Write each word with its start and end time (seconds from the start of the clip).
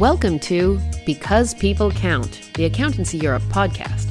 Welcome 0.00 0.38
to 0.38 0.80
Because 1.04 1.52
People 1.52 1.90
Count, 1.90 2.48
the 2.54 2.64
Accountancy 2.64 3.18
Europe 3.18 3.42
podcast. 3.50 4.06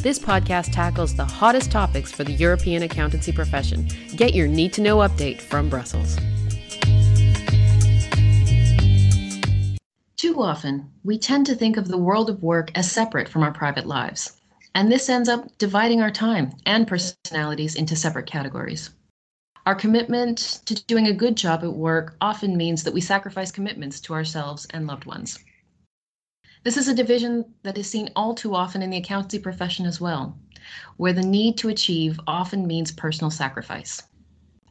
This 0.00 0.18
podcast 0.18 0.72
tackles 0.72 1.14
the 1.14 1.26
hottest 1.26 1.70
topics 1.70 2.10
for 2.10 2.24
the 2.24 2.32
European 2.32 2.84
accountancy 2.84 3.30
profession. 3.30 3.86
Get 4.16 4.32
your 4.32 4.48
need 4.48 4.72
to 4.72 4.80
know 4.80 4.96
update 5.00 5.38
from 5.42 5.68
Brussels. 5.68 6.16
Too 10.16 10.40
often, 10.40 10.90
we 11.04 11.18
tend 11.18 11.44
to 11.44 11.54
think 11.54 11.76
of 11.76 11.88
the 11.88 11.98
world 11.98 12.30
of 12.30 12.42
work 12.42 12.70
as 12.74 12.90
separate 12.90 13.28
from 13.28 13.42
our 13.42 13.52
private 13.52 13.84
lives, 13.84 14.40
and 14.74 14.90
this 14.90 15.10
ends 15.10 15.28
up 15.28 15.58
dividing 15.58 16.00
our 16.00 16.10
time 16.10 16.52
and 16.64 16.88
personalities 16.88 17.74
into 17.74 17.96
separate 17.96 18.24
categories. 18.24 18.88
Our 19.66 19.74
commitment 19.74 20.60
to 20.66 20.74
doing 20.84 21.06
a 21.06 21.14
good 21.14 21.38
job 21.38 21.64
at 21.64 21.72
work 21.72 22.16
often 22.20 22.54
means 22.54 22.82
that 22.82 22.92
we 22.92 23.00
sacrifice 23.00 23.50
commitments 23.50 23.98
to 24.00 24.12
ourselves 24.12 24.66
and 24.70 24.86
loved 24.86 25.06
ones. 25.06 25.38
This 26.64 26.76
is 26.76 26.86
a 26.86 26.94
division 26.94 27.46
that 27.62 27.78
is 27.78 27.88
seen 27.88 28.10
all 28.14 28.34
too 28.34 28.54
often 28.54 28.82
in 28.82 28.90
the 28.90 28.98
accountancy 28.98 29.38
profession 29.38 29.86
as 29.86 30.02
well, 30.02 30.38
where 30.98 31.14
the 31.14 31.22
need 31.22 31.56
to 31.58 31.70
achieve 31.70 32.20
often 32.26 32.66
means 32.66 32.92
personal 32.92 33.30
sacrifice. 33.30 34.02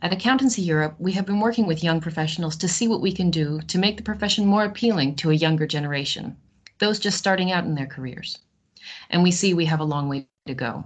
At 0.03 0.13
Accountancy 0.13 0.61
Europe, 0.61 0.95
we 0.99 1.13
have 1.13 1.25
been 1.25 1.39
working 1.39 1.65
with 1.65 1.83
young 1.83 1.99
professionals 1.99 2.55
to 2.57 2.67
see 2.67 2.87
what 2.87 3.01
we 3.01 3.11
can 3.11 3.31
do 3.31 3.61
to 3.61 3.79
make 3.79 3.97
the 3.97 4.03
profession 4.03 4.45
more 4.45 4.63
appealing 4.63 5.15
to 5.15 5.31
a 5.31 5.35
younger 5.35 5.65
generation, 5.65 6.37
those 6.77 6.99
just 6.99 7.17
starting 7.17 7.51
out 7.51 7.63
in 7.63 7.73
their 7.73 7.87
careers. 7.87 8.37
And 9.09 9.23
we 9.23 9.31
see 9.31 9.55
we 9.55 9.65
have 9.65 9.79
a 9.79 9.85
long 9.85 10.07
way 10.07 10.27
to 10.45 10.53
go. 10.53 10.85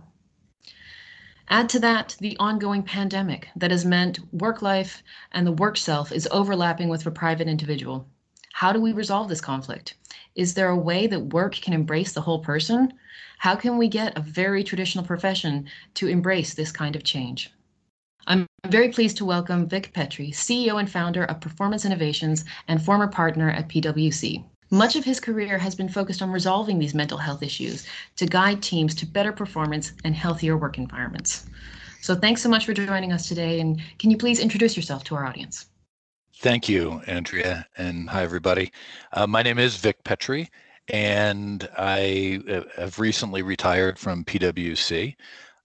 Add 1.49 1.69
to 1.69 1.79
that 1.79 2.17
the 2.19 2.35
ongoing 2.39 2.83
pandemic 2.83 3.47
that 3.55 3.71
has 3.71 3.85
meant 3.85 4.19
work 4.33 4.61
life 4.61 5.01
and 5.31 5.47
the 5.47 5.53
work 5.53 5.77
self 5.77 6.11
is 6.11 6.27
overlapping 6.29 6.89
with 6.89 7.05
the 7.05 7.11
private 7.11 7.47
individual. 7.47 8.05
How 8.51 8.73
do 8.73 8.81
we 8.81 8.91
resolve 8.91 9.29
this 9.29 9.39
conflict? 9.39 9.95
Is 10.35 10.55
there 10.55 10.67
a 10.67 10.75
way 10.75 11.07
that 11.07 11.31
work 11.31 11.55
can 11.55 11.73
embrace 11.73 12.11
the 12.11 12.21
whole 12.21 12.39
person? 12.39 12.91
How 13.37 13.55
can 13.55 13.77
we 13.77 13.87
get 13.87 14.17
a 14.17 14.21
very 14.21 14.61
traditional 14.61 15.05
profession 15.05 15.69
to 15.93 16.07
embrace 16.07 16.53
this 16.53 16.73
kind 16.73 16.97
of 16.97 17.05
change? 17.05 17.49
I'm 18.25 18.45
very 18.65 18.89
pleased 18.89 19.15
to 19.17 19.25
welcome 19.25 19.69
Vic 19.69 19.93
Petry, 19.93 20.31
CEO 20.31 20.77
and 20.77 20.91
founder 20.91 21.23
of 21.23 21.39
Performance 21.39 21.85
Innovations 21.85 22.43
and 22.67 22.83
former 22.83 23.07
partner 23.07 23.49
at 23.49 23.69
PwC. 23.69 24.43
Much 24.69 24.97
of 24.97 25.05
his 25.05 25.19
career 25.19 25.57
has 25.57 25.75
been 25.75 25.87
focused 25.87 26.21
on 26.21 26.29
resolving 26.29 26.77
these 26.77 26.93
mental 26.93 27.17
health 27.17 27.41
issues 27.41 27.87
to 28.17 28.25
guide 28.25 28.61
teams 28.61 28.93
to 28.93 29.05
better 29.05 29.31
performance 29.31 29.93
and 30.03 30.13
healthier 30.13 30.57
work 30.57 30.77
environments. 30.77 31.45
So 32.01 32.15
thanks 32.15 32.41
so 32.41 32.49
much 32.49 32.65
for 32.65 32.73
joining 32.73 33.13
us 33.13 33.29
today. 33.29 33.61
And 33.61 33.81
can 33.97 34.11
you 34.11 34.17
please 34.17 34.39
introduce 34.39 34.75
yourself 34.75 35.05
to 35.05 35.15
our 35.15 35.25
audience? 35.25 35.67
Thank 36.39 36.67
you, 36.67 37.01
Andrea. 37.07 37.65
And 37.77 38.09
hi, 38.09 38.23
everybody. 38.23 38.71
Uh, 39.13 39.25
my 39.25 39.41
name 39.41 39.57
is 39.57 39.77
Vic 39.77 40.03
Petry, 40.03 40.49
and 40.89 41.67
I 41.77 42.41
uh, 42.49 42.61
have 42.75 42.99
recently 42.99 43.41
retired 43.41 43.97
from 43.97 44.25
PwC. 44.25 45.15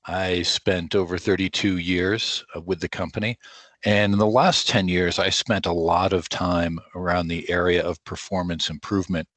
I 0.06 0.42
spent 0.42 0.94
over 0.94 1.18
32 1.18 1.78
years 1.78 2.44
uh, 2.54 2.60
with 2.60 2.80
the 2.80 2.88
company. 2.88 3.36
And 3.84 4.12
in 4.12 4.18
the 4.18 4.26
last 4.26 4.68
10 4.68 4.88
years, 4.88 5.18
I 5.18 5.30
spent 5.30 5.66
a 5.66 5.72
lot 5.72 6.12
of 6.12 6.28
time 6.28 6.78
around 6.94 7.28
the 7.28 7.48
area 7.50 7.84
of 7.84 8.02
performance 8.04 8.70
improvement, 8.70 9.28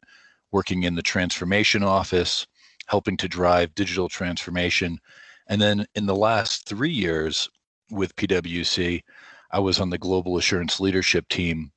working 0.51 0.83
in 0.83 0.95
the 0.95 1.01
transformation 1.01 1.83
office, 1.83 2.45
helping 2.85 3.17
to 3.17 3.27
drive 3.27 3.73
digital 3.73 4.07
transformation. 4.07 4.99
And 5.47 5.59
then 5.59 5.88
in 5.95 6.05
the 6.05 6.16
last 6.16 6.67
three 6.67 6.91
years 6.91 7.49
with 7.89 8.16
PwC, 8.16 9.03
I 9.51 9.59
was 9.59 9.79
on 9.79 9.89
the 9.89 9.97
global 9.97 10.38
assurance 10.38 10.79
leadership 10.79 11.27
team. 11.27 11.71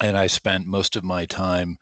And 0.00 0.18
I 0.18 0.26
spent 0.26 0.66
most 0.66 0.96
of 0.96 1.04
my 1.04 1.24
time 1.24 1.78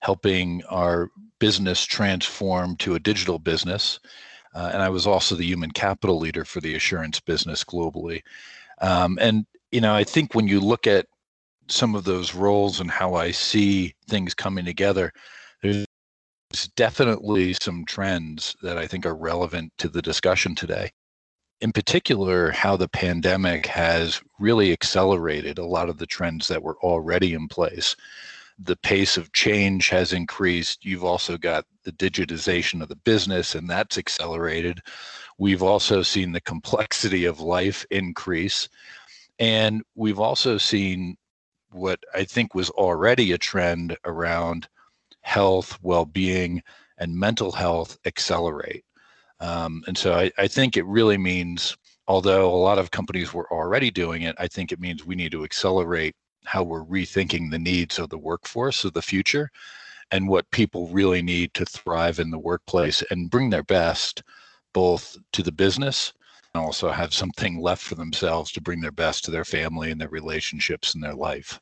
helping 0.00 0.62
our 0.66 1.10
business 1.40 1.84
transform 1.84 2.76
to 2.76 2.94
a 2.94 3.00
digital 3.00 3.40
business. 3.40 3.98
Uh, 4.54 4.70
and 4.72 4.80
I 4.80 4.88
was 4.88 5.06
also 5.06 5.34
the 5.34 5.44
human 5.44 5.72
capital 5.72 6.18
leader 6.18 6.44
for 6.44 6.60
the 6.60 6.76
assurance 6.76 7.18
business 7.18 7.64
globally. 7.64 8.22
Um, 8.80 9.18
and 9.20 9.46
you 9.76 9.82
know, 9.82 9.94
I 9.94 10.04
think 10.04 10.34
when 10.34 10.48
you 10.48 10.58
look 10.58 10.86
at 10.86 11.04
some 11.68 11.94
of 11.94 12.04
those 12.04 12.34
roles 12.34 12.80
and 12.80 12.90
how 12.90 13.12
I 13.12 13.30
see 13.30 13.94
things 14.08 14.32
coming 14.32 14.64
together, 14.64 15.12
there's 15.62 15.84
definitely 16.76 17.52
some 17.52 17.84
trends 17.84 18.56
that 18.62 18.78
I 18.78 18.86
think 18.86 19.04
are 19.04 19.14
relevant 19.14 19.74
to 19.76 19.90
the 19.90 20.00
discussion 20.00 20.54
today. 20.54 20.88
In 21.60 21.72
particular, 21.72 22.52
how 22.52 22.78
the 22.78 22.88
pandemic 22.88 23.66
has 23.66 24.22
really 24.40 24.72
accelerated 24.72 25.58
a 25.58 25.66
lot 25.66 25.90
of 25.90 25.98
the 25.98 26.06
trends 26.06 26.48
that 26.48 26.62
were 26.62 26.78
already 26.78 27.34
in 27.34 27.46
place. 27.46 27.94
The 28.58 28.76
pace 28.76 29.18
of 29.18 29.34
change 29.34 29.90
has 29.90 30.14
increased. 30.14 30.86
You've 30.86 31.04
also 31.04 31.36
got 31.36 31.66
the 31.84 31.92
digitization 31.92 32.80
of 32.80 32.88
the 32.88 32.96
business, 32.96 33.54
and 33.54 33.68
that's 33.68 33.98
accelerated. 33.98 34.80
We've 35.36 35.62
also 35.62 36.00
seen 36.00 36.32
the 36.32 36.40
complexity 36.40 37.26
of 37.26 37.40
life 37.40 37.84
increase. 37.90 38.70
And 39.38 39.82
we've 39.94 40.20
also 40.20 40.58
seen 40.58 41.16
what 41.70 42.00
I 42.14 42.24
think 42.24 42.54
was 42.54 42.70
already 42.70 43.32
a 43.32 43.38
trend 43.38 43.96
around 44.04 44.68
health, 45.20 45.78
well 45.82 46.06
being, 46.06 46.62
and 46.98 47.14
mental 47.14 47.52
health 47.52 47.98
accelerate. 48.06 48.84
Um, 49.40 49.82
and 49.86 49.98
so 49.98 50.14
I, 50.14 50.30
I 50.38 50.46
think 50.46 50.76
it 50.76 50.86
really 50.86 51.18
means, 51.18 51.76
although 52.08 52.48
a 52.48 52.56
lot 52.56 52.78
of 52.78 52.90
companies 52.90 53.34
were 53.34 53.52
already 53.52 53.90
doing 53.90 54.22
it, 54.22 54.34
I 54.38 54.46
think 54.46 54.72
it 54.72 54.80
means 54.80 55.04
we 55.04 55.14
need 55.14 55.32
to 55.32 55.44
accelerate 55.44 56.14
how 56.44 56.62
we're 56.62 56.84
rethinking 56.84 57.50
the 57.50 57.58
needs 57.58 57.98
of 57.98 58.08
the 58.08 58.18
workforce 58.18 58.84
of 58.84 58.94
the 58.94 59.02
future 59.02 59.50
and 60.12 60.28
what 60.28 60.50
people 60.52 60.88
really 60.88 61.20
need 61.20 61.52
to 61.54 61.66
thrive 61.66 62.18
in 62.20 62.30
the 62.30 62.38
workplace 62.38 63.02
and 63.10 63.30
bring 63.30 63.50
their 63.50 63.64
best 63.64 64.22
both 64.72 65.16
to 65.32 65.42
the 65.42 65.52
business 65.52 66.12
also 66.56 66.90
have 66.90 67.14
something 67.14 67.60
left 67.60 67.82
for 67.82 67.94
themselves 67.94 68.52
to 68.52 68.60
bring 68.60 68.80
their 68.80 68.92
best 68.92 69.24
to 69.24 69.30
their 69.30 69.44
family 69.44 69.90
and 69.90 70.00
their 70.00 70.08
relationships 70.08 70.94
and 70.94 71.02
their 71.02 71.14
life. 71.14 71.60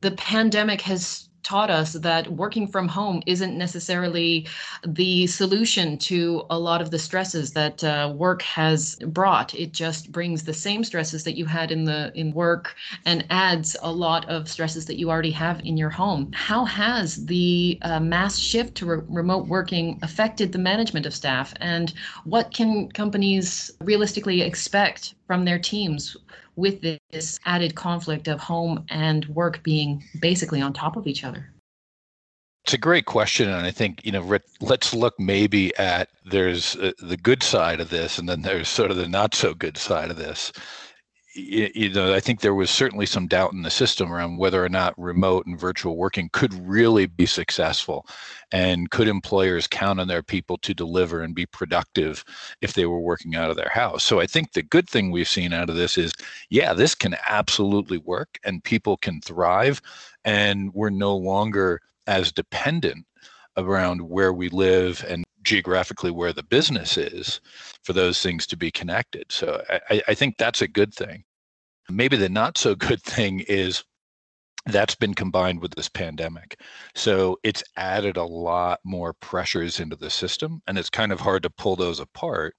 The 0.00 0.12
pandemic 0.12 0.82
has 0.82 1.28
taught 1.46 1.70
us 1.70 1.92
that 1.92 2.26
working 2.32 2.66
from 2.66 2.88
home 2.88 3.22
isn't 3.24 3.56
necessarily 3.56 4.48
the 4.84 5.28
solution 5.28 5.96
to 5.96 6.44
a 6.50 6.58
lot 6.58 6.82
of 6.82 6.90
the 6.90 6.98
stresses 6.98 7.52
that 7.52 7.84
uh, 7.84 8.12
work 8.16 8.42
has 8.42 8.96
brought. 8.96 9.54
It 9.54 9.72
just 9.72 10.10
brings 10.10 10.42
the 10.42 10.52
same 10.52 10.82
stresses 10.82 11.22
that 11.22 11.36
you 11.36 11.44
had 11.46 11.70
in 11.70 11.84
the 11.84 12.10
in 12.16 12.32
work 12.32 12.74
and 13.04 13.24
adds 13.30 13.76
a 13.80 13.92
lot 13.92 14.28
of 14.28 14.48
stresses 14.48 14.86
that 14.86 14.98
you 14.98 15.08
already 15.08 15.30
have 15.30 15.60
in 15.60 15.76
your 15.76 15.90
home. 15.90 16.32
How 16.32 16.64
has 16.64 17.24
the 17.26 17.78
uh, 17.82 18.00
mass 18.00 18.38
shift 18.38 18.74
to 18.78 18.86
re- 18.86 19.02
remote 19.08 19.46
working 19.46 20.00
affected 20.02 20.50
the 20.50 20.58
management 20.58 21.06
of 21.06 21.14
staff, 21.14 21.54
and 21.60 21.94
what 22.24 22.52
can 22.52 22.88
companies 22.90 23.70
realistically 23.80 24.42
expect 24.42 25.14
from 25.28 25.44
their 25.44 25.60
teams 25.60 26.16
with 26.56 26.80
this 26.80 27.38
added 27.44 27.74
conflict 27.74 28.28
of 28.28 28.40
home 28.40 28.84
and 28.88 29.26
work 29.26 29.62
being 29.62 30.02
basically 30.20 30.60
on 30.60 30.72
top 30.72 30.96
of 30.96 31.06
each 31.06 31.24
other? 31.24 31.52
It's 32.64 32.74
a 32.74 32.78
great 32.78 33.06
question, 33.06 33.48
and 33.48 33.64
I 33.64 33.70
think 33.70 34.04
you 34.04 34.10
know. 34.10 34.38
Let's 34.60 34.92
look 34.92 35.14
maybe 35.20 35.76
at 35.76 36.08
there's 36.24 36.74
uh, 36.76 36.90
the 36.98 37.16
good 37.16 37.44
side 37.44 37.78
of 37.78 37.90
this, 37.90 38.18
and 38.18 38.28
then 38.28 38.42
there's 38.42 38.68
sort 38.68 38.90
of 38.90 38.96
the 38.96 39.06
not 39.06 39.36
so 39.36 39.54
good 39.54 39.76
side 39.76 40.10
of 40.10 40.16
this 40.16 40.50
you 41.36 41.90
know, 41.90 42.14
I 42.14 42.20
think 42.20 42.40
there 42.40 42.54
was 42.54 42.70
certainly 42.70 43.06
some 43.06 43.26
doubt 43.26 43.52
in 43.52 43.62
the 43.62 43.70
system 43.70 44.12
around 44.12 44.38
whether 44.38 44.64
or 44.64 44.68
not 44.68 44.94
remote 44.96 45.46
and 45.46 45.58
virtual 45.58 45.96
working 45.96 46.30
could 46.32 46.54
really 46.66 47.06
be 47.06 47.26
successful 47.26 48.06
and 48.52 48.90
could 48.90 49.06
employers 49.06 49.66
count 49.66 50.00
on 50.00 50.08
their 50.08 50.22
people 50.22 50.56
to 50.58 50.74
deliver 50.74 51.20
and 51.20 51.34
be 51.34 51.46
productive 51.46 52.24
if 52.62 52.72
they 52.72 52.86
were 52.86 53.00
working 53.00 53.36
out 53.36 53.50
of 53.50 53.56
their 53.56 53.68
house. 53.68 54.02
So 54.02 54.20
I 54.20 54.26
think 54.26 54.52
the 54.52 54.62
good 54.62 54.88
thing 54.88 55.10
we've 55.10 55.28
seen 55.28 55.52
out 55.52 55.68
of 55.68 55.76
this 55.76 55.98
is, 55.98 56.12
yeah, 56.48 56.72
this 56.72 56.94
can 56.94 57.16
absolutely 57.28 57.98
work 57.98 58.38
and 58.44 58.64
people 58.64 58.96
can 58.96 59.20
thrive 59.20 59.82
and 60.24 60.72
we're 60.74 60.90
no 60.90 61.16
longer 61.16 61.80
as 62.06 62.32
dependent 62.32 63.04
around 63.56 64.00
where 64.00 64.32
we 64.32 64.48
live 64.48 65.04
and 65.08 65.24
geographically 65.42 66.10
where 66.10 66.32
the 66.32 66.42
business 66.42 66.96
is 66.98 67.40
for 67.82 67.92
those 67.92 68.20
things 68.20 68.46
to 68.48 68.56
be 68.56 68.70
connected. 68.70 69.24
So 69.30 69.62
I, 69.88 70.02
I 70.08 70.14
think 70.14 70.36
that's 70.36 70.60
a 70.60 70.68
good 70.68 70.92
thing. 70.92 71.24
Maybe 71.90 72.16
the 72.16 72.28
not 72.28 72.58
so 72.58 72.74
good 72.74 73.02
thing 73.02 73.40
is 73.40 73.84
that's 74.66 74.96
been 74.96 75.14
combined 75.14 75.60
with 75.60 75.74
this 75.74 75.88
pandemic. 75.88 76.60
So 76.94 77.38
it's 77.44 77.62
added 77.76 78.16
a 78.16 78.24
lot 78.24 78.80
more 78.84 79.12
pressures 79.14 79.78
into 79.78 79.96
the 79.96 80.10
system. 80.10 80.60
And 80.66 80.76
it's 80.76 80.90
kind 80.90 81.12
of 81.12 81.20
hard 81.20 81.44
to 81.44 81.50
pull 81.50 81.76
those 81.76 82.00
apart 82.00 82.56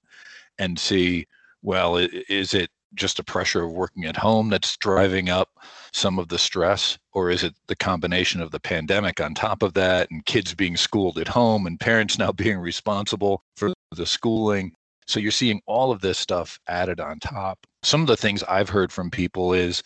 and 0.58 0.78
see, 0.78 1.26
well, 1.62 1.96
is 1.98 2.54
it 2.54 2.70
just 2.94 3.18
a 3.18 3.24
pressure 3.24 3.64
of 3.64 3.72
working 3.72 4.06
at 4.06 4.16
home 4.16 4.48
that's 4.48 4.76
driving 4.78 5.28
up 5.28 5.50
some 5.92 6.18
of 6.18 6.28
the 6.28 6.38
stress 6.38 6.98
or 7.12 7.30
is 7.30 7.42
it 7.44 7.54
the 7.66 7.76
combination 7.76 8.40
of 8.40 8.50
the 8.50 8.60
pandemic 8.60 9.20
on 9.20 9.34
top 9.34 9.62
of 9.62 9.74
that 9.74 10.10
and 10.10 10.24
kids 10.24 10.54
being 10.54 10.76
schooled 10.76 11.18
at 11.18 11.28
home 11.28 11.66
and 11.66 11.78
parents 11.80 12.18
now 12.18 12.32
being 12.32 12.58
responsible 12.58 13.42
for 13.56 13.72
the 13.94 14.06
schooling 14.06 14.72
so 15.08 15.18
you're 15.18 15.32
seeing 15.32 15.60
all 15.66 15.90
of 15.90 16.00
this 16.00 16.18
stuff 16.18 16.58
added 16.68 17.00
on 17.00 17.18
top 17.18 17.58
some 17.82 18.00
of 18.00 18.06
the 18.06 18.16
things 18.16 18.42
i've 18.44 18.68
heard 18.68 18.92
from 18.92 19.10
people 19.10 19.52
is 19.52 19.82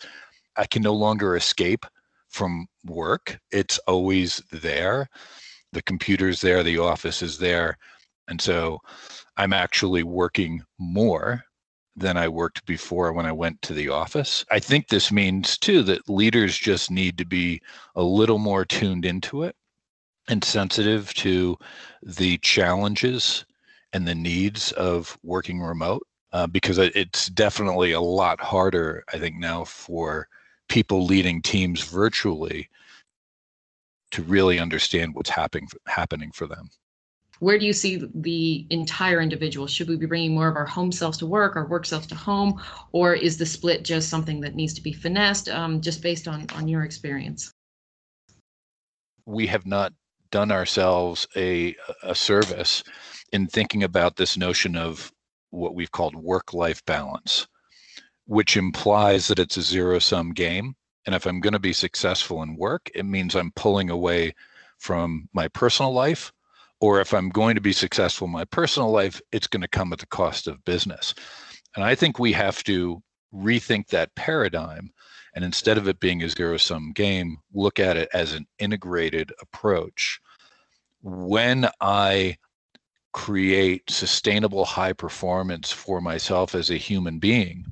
i 0.57 0.65
can 0.65 0.81
no 0.81 0.93
longer 0.93 1.35
escape 1.35 1.85
from 2.33 2.65
work. 2.83 3.39
It's 3.51 3.77
always 3.87 4.41
there. 4.51 5.07
The 5.71 5.83
computer's 5.83 6.41
there, 6.41 6.63
the 6.63 6.79
office 6.79 7.21
is 7.21 7.37
there. 7.37 7.77
And 8.27 8.41
so 8.41 8.79
I'm 9.37 9.53
actually 9.53 10.03
working 10.03 10.61
more 10.79 11.43
than 11.95 12.17
I 12.17 12.27
worked 12.27 12.65
before 12.65 13.13
when 13.13 13.27
I 13.27 13.31
went 13.31 13.61
to 13.63 13.73
the 13.73 13.89
office. 13.89 14.43
I 14.49 14.59
think 14.59 14.87
this 14.87 15.11
means 15.11 15.57
too 15.59 15.83
that 15.83 16.09
leaders 16.09 16.57
just 16.57 16.89
need 16.89 17.17
to 17.19 17.25
be 17.25 17.61
a 17.95 18.03
little 18.03 18.39
more 18.39 18.65
tuned 18.65 19.05
into 19.05 19.43
it 19.43 19.55
and 20.27 20.43
sensitive 20.43 21.13
to 21.15 21.55
the 22.01 22.39
challenges 22.39 23.45
and 23.93 24.07
the 24.07 24.15
needs 24.15 24.71
of 24.73 25.17
working 25.23 25.61
remote 25.61 26.05
uh, 26.33 26.47
because 26.47 26.79
it's 26.79 27.27
definitely 27.27 27.91
a 27.91 28.01
lot 28.01 28.41
harder, 28.41 29.03
I 29.13 29.19
think, 29.19 29.37
now 29.37 29.63
for 29.63 30.27
people 30.67 31.05
leading 31.05 31.41
teams 31.41 31.83
virtually 31.83 32.69
to 34.11 34.23
really 34.23 34.59
understand 34.59 35.13
what's 35.13 35.29
happening 35.29 35.67
happening 35.87 36.31
for 36.31 36.47
them. 36.47 36.69
Where 37.39 37.59
do 37.59 37.65
you 37.65 37.73
see 37.73 38.01
the 38.15 38.65
entire 38.69 39.19
individual? 39.19 39.67
Should 39.67 39.89
we 39.89 39.97
be 39.97 40.05
bringing 40.05 40.33
more 40.33 40.47
of 40.47 40.55
our 40.55 40.65
home 40.65 40.91
selves 40.91 41.17
to 41.17 41.25
work 41.25 41.55
our 41.55 41.67
work 41.67 41.85
selves 41.85 42.07
to 42.07 42.15
home 42.15 42.61
or 42.91 43.13
is 43.13 43.37
the 43.37 43.45
split 43.45 43.83
just 43.83 44.09
something 44.09 44.39
that 44.41 44.55
needs 44.55 44.73
to 44.75 44.81
be 44.81 44.93
finessed 44.93 45.49
um, 45.49 45.81
just 45.81 46.01
based 46.01 46.27
on 46.27 46.47
on 46.55 46.67
your 46.67 46.83
experience? 46.83 47.51
We 49.25 49.47
have 49.47 49.65
not 49.65 49.93
done 50.31 50.51
ourselves 50.51 51.27
a 51.35 51.75
a 52.01 52.15
service 52.15 52.83
in 53.33 53.47
thinking 53.47 53.83
about 53.83 54.15
this 54.15 54.37
notion 54.37 54.77
of 54.77 55.11
what 55.49 55.75
we've 55.75 55.91
called 55.91 56.15
work 56.15 56.53
life 56.53 56.83
balance 56.85 57.47
which 58.25 58.57
implies 58.57 59.27
that 59.27 59.39
it's 59.39 59.57
a 59.57 59.61
zero 59.61 59.99
sum 59.99 60.31
game. 60.31 60.75
And 61.05 61.13
if 61.13 61.25
I'm 61.25 61.41
going 61.41 61.53
to 61.53 61.59
be 61.59 61.73
successful 61.73 62.41
in 62.43 62.55
work, 62.55 62.89
it 62.95 63.05
means 63.05 63.35
I'm 63.35 63.51
pulling 63.55 63.89
away 63.89 64.33
from 64.77 65.27
my 65.33 65.47
personal 65.49 65.93
life. 65.93 66.31
Or 66.79 66.99
if 66.99 67.13
I'm 67.13 67.29
going 67.29 67.55
to 67.55 67.61
be 67.61 67.73
successful 67.73 68.25
in 68.25 68.33
my 68.33 68.45
personal 68.45 68.91
life, 68.91 69.21
it's 69.31 69.47
going 69.47 69.61
to 69.61 69.67
come 69.67 69.93
at 69.93 69.99
the 69.99 70.07
cost 70.07 70.47
of 70.47 70.63
business. 70.65 71.13
And 71.75 71.83
I 71.83 71.95
think 71.95 72.19
we 72.19 72.33
have 72.33 72.63
to 72.65 73.01
rethink 73.33 73.87
that 73.87 74.13
paradigm. 74.15 74.91
And 75.35 75.43
instead 75.43 75.77
of 75.77 75.87
it 75.87 75.99
being 75.99 76.23
a 76.23 76.29
zero 76.29 76.57
sum 76.57 76.91
game, 76.93 77.37
look 77.53 77.79
at 77.79 77.97
it 77.97 78.09
as 78.13 78.33
an 78.33 78.45
integrated 78.59 79.31
approach. 79.41 80.19
When 81.01 81.67
I 81.81 82.37
create 83.13 83.89
sustainable 83.89 84.65
high 84.65 84.93
performance 84.93 85.71
for 85.71 86.01
myself 86.01 86.55
as 86.55 86.69
a 86.69 86.77
human 86.77 87.19
being, 87.19 87.65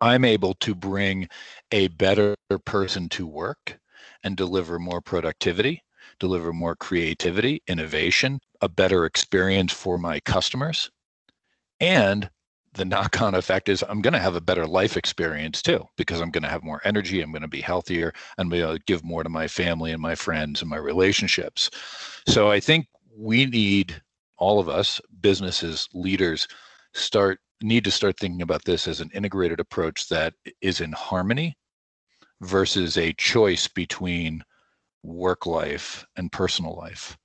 I'm 0.00 0.24
able 0.24 0.54
to 0.54 0.74
bring 0.74 1.28
a 1.70 1.88
better 1.88 2.34
person 2.64 3.08
to 3.10 3.26
work 3.26 3.78
and 4.24 4.36
deliver 4.36 4.78
more 4.78 5.00
productivity, 5.00 5.84
deliver 6.18 6.52
more 6.52 6.74
creativity, 6.74 7.62
innovation, 7.68 8.40
a 8.60 8.68
better 8.68 9.04
experience 9.04 9.72
for 9.72 9.98
my 9.98 10.18
customers. 10.20 10.90
And 11.78 12.28
the 12.74 12.84
knock 12.84 13.20
on 13.20 13.34
effect 13.34 13.68
is 13.68 13.84
I'm 13.88 14.00
going 14.00 14.14
to 14.14 14.18
have 14.18 14.34
a 14.34 14.40
better 14.40 14.66
life 14.66 14.96
experience 14.96 15.60
too, 15.62 15.84
because 15.96 16.20
I'm 16.20 16.30
going 16.30 16.42
to 16.42 16.48
have 16.48 16.64
more 16.64 16.80
energy. 16.84 17.20
I'm 17.20 17.30
going 17.30 17.42
to 17.42 17.48
be 17.48 17.60
healthier 17.60 18.12
and 18.38 18.50
be 18.50 18.60
able 18.60 18.78
to 18.78 18.84
give 18.86 19.04
more 19.04 19.22
to 19.22 19.28
my 19.28 19.46
family 19.46 19.92
and 19.92 20.00
my 20.00 20.14
friends 20.14 20.62
and 20.62 20.70
my 20.70 20.78
relationships. 20.78 21.70
So 22.26 22.50
I 22.50 22.60
think 22.60 22.86
we 23.16 23.46
need 23.46 24.00
all 24.42 24.58
of 24.58 24.68
us, 24.68 25.00
businesses, 25.20 25.88
leaders, 25.94 26.48
start 26.94 27.38
need 27.62 27.84
to 27.84 27.92
start 27.92 28.18
thinking 28.18 28.42
about 28.42 28.64
this 28.64 28.88
as 28.88 29.00
an 29.00 29.08
integrated 29.14 29.60
approach 29.60 30.08
that 30.08 30.34
is 30.60 30.80
in 30.80 30.90
harmony 30.90 31.56
versus 32.40 32.98
a 32.98 33.12
choice 33.12 33.68
between 33.68 34.42
work 35.04 35.46
life 35.46 36.04
and 36.16 36.32
personal 36.32 36.74
life. 36.74 37.16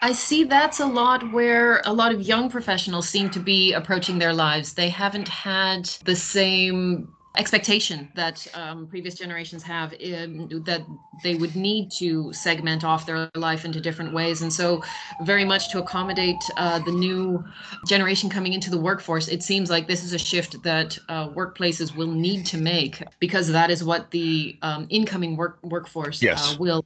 I 0.00 0.12
see 0.12 0.44
that's 0.44 0.80
a 0.80 0.86
lot 0.86 1.30
where 1.30 1.82
a 1.84 1.92
lot 1.92 2.14
of 2.14 2.22
young 2.22 2.48
professionals 2.48 3.06
seem 3.06 3.28
to 3.28 3.38
be 3.38 3.74
approaching 3.74 4.18
their 4.18 4.32
lives. 4.32 4.72
They 4.72 4.88
haven't 4.88 5.28
had 5.28 5.84
the 6.06 6.16
same 6.16 7.12
expectation 7.36 8.08
that 8.14 8.46
um, 8.54 8.86
previous 8.86 9.16
generations 9.16 9.62
have 9.62 9.92
in, 9.94 10.48
that 10.64 10.82
they 11.24 11.34
would 11.34 11.56
need 11.56 11.90
to 11.90 12.32
segment 12.32 12.84
off 12.84 13.06
their 13.06 13.28
life 13.34 13.64
into 13.64 13.80
different 13.80 14.12
ways 14.14 14.42
and 14.42 14.52
so 14.52 14.82
very 15.22 15.44
much 15.44 15.70
to 15.72 15.78
accommodate 15.80 16.36
uh, 16.56 16.78
the 16.80 16.92
new 16.92 17.42
generation 17.88 18.30
coming 18.30 18.52
into 18.52 18.70
the 18.70 18.78
workforce 18.78 19.26
it 19.26 19.42
seems 19.42 19.68
like 19.68 19.88
this 19.88 20.04
is 20.04 20.12
a 20.12 20.18
shift 20.18 20.62
that 20.62 20.96
uh, 21.08 21.28
workplaces 21.30 21.96
will 21.96 22.10
need 22.10 22.46
to 22.46 22.56
make 22.56 23.02
because 23.18 23.48
that 23.48 23.68
is 23.70 23.82
what 23.82 24.10
the 24.12 24.56
um, 24.62 24.86
incoming 24.90 25.36
work 25.36 25.58
workforce 25.64 26.22
uh, 26.22 26.26
yes. 26.26 26.54
uh, 26.54 26.56
will 26.60 26.84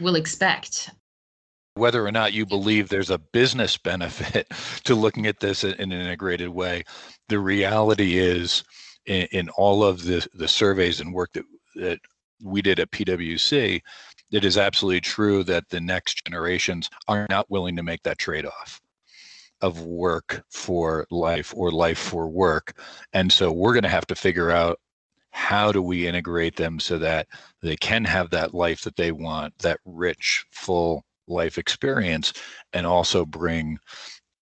will 0.00 0.14
expect 0.14 0.90
whether 1.74 2.04
or 2.04 2.10
not 2.10 2.32
you 2.32 2.44
believe 2.46 2.88
there's 2.88 3.10
a 3.10 3.18
business 3.18 3.76
benefit 3.76 4.48
to 4.84 4.94
looking 4.94 5.26
at 5.26 5.40
this 5.40 5.62
in 5.62 5.72
an 5.72 5.92
integrated 5.92 6.48
way 6.48 6.84
the 7.28 7.38
reality 7.38 8.16
is 8.16 8.64
in, 9.06 9.26
in 9.32 9.48
all 9.50 9.84
of 9.84 10.04
the, 10.04 10.26
the 10.34 10.48
surveys 10.48 11.00
and 11.00 11.12
work 11.12 11.32
that, 11.32 11.44
that 11.76 12.00
we 12.42 12.62
did 12.62 12.80
at 12.80 12.90
PwC, 12.90 13.80
it 14.32 14.44
is 14.44 14.58
absolutely 14.58 15.00
true 15.00 15.42
that 15.44 15.68
the 15.68 15.80
next 15.80 16.24
generations 16.24 16.88
are 17.08 17.26
not 17.30 17.50
willing 17.50 17.76
to 17.76 17.82
make 17.82 18.02
that 18.04 18.18
trade 18.18 18.46
off 18.46 18.80
of 19.60 19.82
work 19.82 20.42
for 20.50 21.06
life 21.10 21.52
or 21.54 21.70
life 21.70 21.98
for 21.98 22.28
work. 22.28 22.78
And 23.12 23.30
so 23.30 23.52
we're 23.52 23.74
going 23.74 23.82
to 23.82 23.88
have 23.88 24.06
to 24.06 24.14
figure 24.14 24.50
out 24.50 24.80
how 25.32 25.70
do 25.70 25.82
we 25.82 26.06
integrate 26.06 26.56
them 26.56 26.80
so 26.80 26.98
that 26.98 27.26
they 27.62 27.76
can 27.76 28.04
have 28.04 28.30
that 28.30 28.54
life 28.54 28.82
that 28.82 28.96
they 28.96 29.12
want, 29.12 29.56
that 29.58 29.78
rich, 29.84 30.44
full 30.50 31.04
life 31.28 31.58
experience, 31.58 32.32
and 32.72 32.86
also 32.86 33.24
bring 33.24 33.78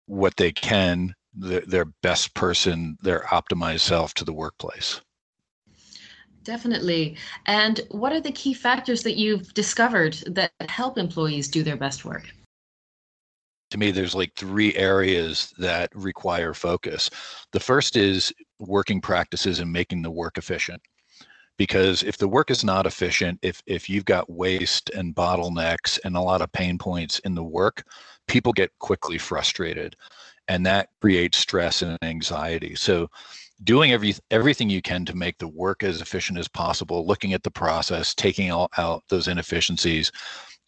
what 0.06 0.36
they 0.36 0.52
can 0.52 1.14
the, 1.34 1.62
their 1.66 1.86
best 1.86 2.34
person, 2.34 2.96
their 3.02 3.20
optimized 3.30 3.80
self 3.80 4.14
to 4.14 4.24
the 4.24 4.32
workplace. 4.32 5.00
Definitely. 6.44 7.16
And 7.46 7.80
what 7.90 8.12
are 8.12 8.20
the 8.20 8.32
key 8.32 8.52
factors 8.52 9.02
that 9.04 9.16
you've 9.16 9.54
discovered 9.54 10.14
that 10.26 10.52
help 10.68 10.98
employees 10.98 11.48
do 11.48 11.62
their 11.62 11.76
best 11.76 12.04
work? 12.04 12.28
To 13.70 13.78
me, 13.78 13.90
there's 13.90 14.14
like 14.14 14.34
three 14.34 14.74
areas 14.76 15.54
that 15.58 15.90
require 15.94 16.52
focus. 16.52 17.08
The 17.52 17.60
first 17.60 17.96
is 17.96 18.32
working 18.58 19.00
practices 19.00 19.60
and 19.60 19.72
making 19.72 20.02
the 20.02 20.10
work 20.10 20.36
efficient. 20.36 20.82
Because 21.58 22.02
if 22.02 22.18
the 22.18 22.28
work 22.28 22.50
is 22.50 22.64
not 22.64 22.86
efficient, 22.86 23.38
if 23.42 23.62
if 23.66 23.88
you've 23.88 24.04
got 24.04 24.28
waste 24.28 24.90
and 24.90 25.14
bottlenecks 25.14 25.98
and 26.04 26.16
a 26.16 26.20
lot 26.20 26.40
of 26.40 26.50
pain 26.52 26.76
points 26.76 27.18
in 27.20 27.34
the 27.34 27.44
work, 27.44 27.84
people 28.26 28.52
get 28.52 28.76
quickly 28.78 29.16
frustrated 29.16 29.94
and 30.48 30.66
that 30.66 30.88
creates 31.00 31.38
stress 31.38 31.82
and 31.82 31.98
anxiety. 32.02 32.74
So 32.74 33.08
doing 33.64 33.92
every 33.92 34.14
everything 34.30 34.68
you 34.70 34.82
can 34.82 35.04
to 35.04 35.16
make 35.16 35.38
the 35.38 35.48
work 35.48 35.82
as 35.82 36.00
efficient 36.00 36.38
as 36.38 36.48
possible 36.48 37.06
looking 37.06 37.32
at 37.32 37.42
the 37.42 37.50
process 37.50 38.14
taking 38.14 38.50
all, 38.50 38.68
out 38.76 39.04
those 39.08 39.28
inefficiencies 39.28 40.10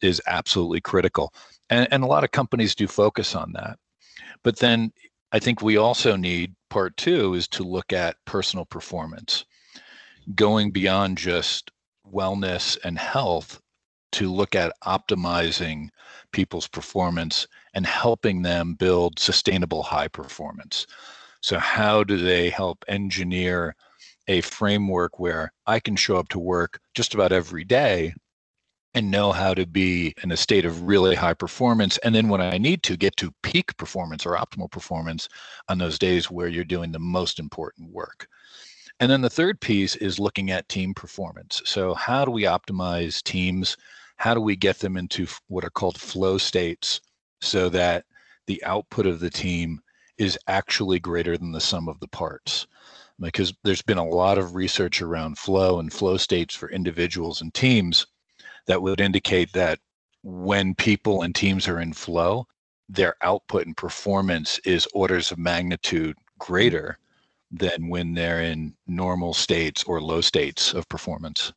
is 0.00 0.22
absolutely 0.26 0.80
critical. 0.80 1.32
And, 1.70 1.88
and 1.90 2.04
a 2.04 2.06
lot 2.06 2.24
of 2.24 2.30
companies 2.30 2.74
do 2.74 2.86
focus 2.86 3.34
on 3.34 3.52
that. 3.52 3.78
But 4.42 4.58
then 4.58 4.92
i 5.32 5.38
think 5.38 5.60
we 5.60 5.76
also 5.76 6.16
need 6.16 6.54
part 6.70 6.96
two 6.96 7.34
is 7.34 7.48
to 7.48 7.64
look 7.64 7.92
at 7.92 8.16
personal 8.24 8.64
performance 8.64 9.44
going 10.34 10.70
beyond 10.70 11.18
just 11.18 11.70
wellness 12.10 12.78
and 12.84 12.98
health 12.98 13.60
to 14.12 14.32
look 14.32 14.54
at 14.54 14.72
optimizing 14.84 15.88
people's 16.32 16.68
performance 16.68 17.46
and 17.74 17.86
helping 17.86 18.42
them 18.42 18.74
build 18.74 19.18
sustainable 19.18 19.82
high 19.82 20.08
performance. 20.08 20.86
So, 21.40 21.58
how 21.58 22.04
do 22.04 22.16
they 22.16 22.48
help 22.50 22.84
engineer 22.88 23.76
a 24.28 24.40
framework 24.40 25.18
where 25.18 25.52
I 25.66 25.80
can 25.80 25.96
show 25.96 26.16
up 26.16 26.28
to 26.30 26.38
work 26.38 26.80
just 26.94 27.14
about 27.14 27.32
every 27.32 27.64
day 27.64 28.14
and 28.94 29.10
know 29.10 29.32
how 29.32 29.54
to 29.54 29.66
be 29.66 30.14
in 30.22 30.30
a 30.30 30.36
state 30.36 30.64
of 30.64 30.82
really 30.84 31.16
high 31.16 31.34
performance. 31.34 31.98
And 31.98 32.14
then 32.14 32.28
when 32.28 32.40
I 32.40 32.58
need 32.58 32.82
to 32.84 32.96
get 32.96 33.16
to 33.16 33.34
peak 33.42 33.76
performance 33.76 34.24
or 34.24 34.36
optimal 34.36 34.70
performance 34.70 35.28
on 35.68 35.78
those 35.78 35.98
days 35.98 36.30
where 36.30 36.46
you're 36.46 36.64
doing 36.64 36.92
the 36.92 37.00
most 37.00 37.40
important 37.40 37.90
work. 37.90 38.28
And 39.00 39.10
then 39.10 39.20
the 39.20 39.30
third 39.30 39.60
piece 39.60 39.96
is 39.96 40.20
looking 40.20 40.52
at 40.52 40.68
team 40.68 40.94
performance. 40.94 41.60
So, 41.64 41.94
how 41.94 42.24
do 42.24 42.30
we 42.30 42.44
optimize 42.44 43.20
teams? 43.22 43.76
How 44.16 44.34
do 44.34 44.40
we 44.40 44.54
get 44.54 44.78
them 44.78 44.96
into 44.96 45.26
what 45.48 45.64
are 45.64 45.70
called 45.70 46.00
flow 46.00 46.38
states 46.38 47.00
so 47.40 47.68
that 47.68 48.04
the 48.46 48.62
output 48.64 49.06
of 49.06 49.20
the 49.20 49.30
team 49.30 49.80
is 50.18 50.38
actually 50.48 50.98
greater 50.98 51.36
than 51.36 51.52
the 51.52 51.60
sum 51.60 51.88
of 51.88 51.98
the 52.00 52.08
parts. 52.08 52.66
Because 53.20 53.54
there's 53.62 53.82
been 53.82 53.98
a 53.98 54.08
lot 54.08 54.38
of 54.38 54.54
research 54.54 55.00
around 55.00 55.38
flow 55.38 55.78
and 55.78 55.92
flow 55.92 56.16
states 56.16 56.54
for 56.54 56.70
individuals 56.70 57.40
and 57.40 57.54
teams 57.54 58.06
that 58.66 58.82
would 58.82 59.00
indicate 59.00 59.52
that 59.52 59.78
when 60.22 60.74
people 60.74 61.22
and 61.22 61.34
teams 61.34 61.68
are 61.68 61.80
in 61.80 61.92
flow 61.92 62.46
their 62.88 63.14
output 63.22 63.66
and 63.66 63.76
performance 63.76 64.58
is 64.64 64.88
orders 64.92 65.30
of 65.32 65.38
magnitude 65.38 66.16
greater 66.38 66.98
than 67.50 67.88
when 67.88 68.14
they're 68.14 68.42
in 68.42 68.74
normal 68.86 69.32
states 69.32 69.84
or 69.84 70.00
low 70.00 70.20
states 70.20 70.74
of 70.74 70.88
performance 70.88 71.52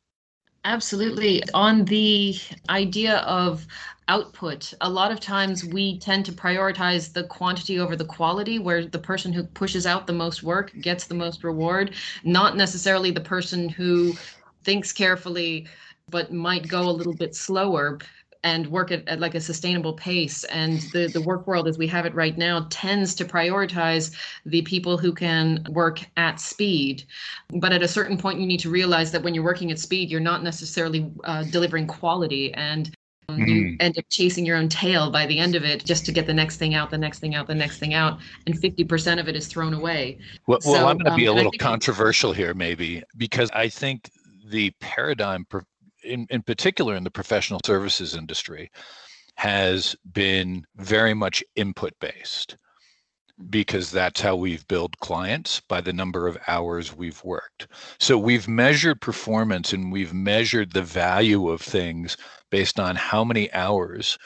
Absolutely. 0.64 1.42
On 1.54 1.84
the 1.84 2.36
idea 2.68 3.18
of 3.18 3.66
output, 4.08 4.72
a 4.80 4.88
lot 4.90 5.12
of 5.12 5.20
times 5.20 5.64
we 5.64 5.98
tend 5.98 6.24
to 6.26 6.32
prioritize 6.32 7.12
the 7.12 7.24
quantity 7.24 7.78
over 7.78 7.94
the 7.96 8.04
quality, 8.04 8.58
where 8.58 8.84
the 8.86 8.98
person 8.98 9.32
who 9.32 9.44
pushes 9.44 9.86
out 9.86 10.06
the 10.06 10.12
most 10.12 10.42
work 10.42 10.72
gets 10.80 11.06
the 11.06 11.14
most 11.14 11.44
reward, 11.44 11.94
not 12.24 12.56
necessarily 12.56 13.10
the 13.10 13.20
person 13.20 13.68
who 13.68 14.18
thinks 14.64 14.92
carefully 14.92 15.66
but 16.10 16.32
might 16.32 16.66
go 16.68 16.88
a 16.88 16.90
little 16.90 17.12
bit 17.14 17.34
slower 17.34 17.98
and 18.44 18.66
work 18.68 18.92
at, 18.92 19.06
at, 19.08 19.20
like 19.20 19.34
a 19.34 19.40
sustainable 19.40 19.92
pace. 19.92 20.44
And 20.44 20.80
the, 20.92 21.08
the 21.08 21.20
work 21.20 21.46
world 21.46 21.66
as 21.66 21.78
we 21.78 21.86
have 21.88 22.06
it 22.06 22.14
right 22.14 22.36
now 22.36 22.66
tends 22.70 23.14
to 23.16 23.24
prioritize 23.24 24.14
the 24.46 24.62
people 24.62 24.96
who 24.96 25.12
can 25.12 25.64
work 25.70 26.00
at 26.16 26.40
speed. 26.40 27.04
But 27.50 27.72
at 27.72 27.82
a 27.82 27.88
certain 27.88 28.16
point, 28.16 28.40
you 28.40 28.46
need 28.46 28.60
to 28.60 28.70
realize 28.70 29.10
that 29.12 29.22
when 29.22 29.34
you're 29.34 29.44
working 29.44 29.70
at 29.70 29.78
speed, 29.78 30.10
you're 30.10 30.20
not 30.20 30.42
necessarily 30.42 31.10
uh, 31.24 31.44
delivering 31.44 31.86
quality. 31.86 32.54
And 32.54 32.94
mm. 33.28 33.48
you 33.48 33.76
end 33.80 33.98
up 33.98 34.04
chasing 34.08 34.46
your 34.46 34.56
own 34.56 34.68
tail 34.68 35.10
by 35.10 35.26
the 35.26 35.38
end 35.38 35.54
of 35.54 35.64
it 35.64 35.84
just 35.84 36.06
to 36.06 36.12
get 36.12 36.26
the 36.26 36.34
next 36.34 36.56
thing 36.56 36.74
out, 36.74 36.90
the 36.90 36.98
next 36.98 37.18
thing 37.18 37.34
out, 37.34 37.46
the 37.46 37.54
next 37.54 37.78
thing 37.78 37.94
out. 37.94 38.18
And 38.46 38.60
50% 38.60 39.18
of 39.18 39.28
it 39.28 39.36
is 39.36 39.48
thrown 39.48 39.74
away. 39.74 40.18
Well, 40.46 40.60
so, 40.60 40.72
well 40.72 40.86
I'm 40.86 40.98
going 40.98 41.10
to 41.10 41.16
be 41.16 41.28
um, 41.28 41.34
a 41.34 41.36
little 41.36 41.52
controversial 41.58 42.32
here, 42.32 42.54
maybe, 42.54 43.02
because 43.16 43.50
I 43.52 43.68
think 43.68 44.10
the 44.46 44.70
paradigm 44.80 45.44
in, 46.08 46.26
in 46.30 46.42
particular 46.42 46.96
in 46.96 47.04
the 47.04 47.10
professional 47.10 47.60
services 47.64 48.14
industry, 48.14 48.70
has 49.36 49.94
been 50.12 50.64
very 50.76 51.14
much 51.14 51.44
input 51.54 51.92
based 52.00 52.56
mm. 53.40 53.50
because 53.50 53.90
that's 53.90 54.20
how 54.20 54.34
we've 54.34 54.66
billed 54.66 54.98
clients 54.98 55.60
by 55.68 55.80
the 55.80 55.92
number 55.92 56.26
of 56.26 56.38
hours 56.48 56.96
we've 56.96 57.22
worked. 57.22 57.68
So 58.00 58.18
we've 58.18 58.48
measured 58.48 59.00
performance 59.00 59.72
and 59.72 59.92
we've 59.92 60.12
measured 60.12 60.72
the 60.72 60.82
value 60.82 61.48
of 61.50 61.60
things 61.60 62.16
based 62.50 62.80
on 62.80 62.96
how 62.96 63.22
many 63.22 63.52
hours 63.52 64.18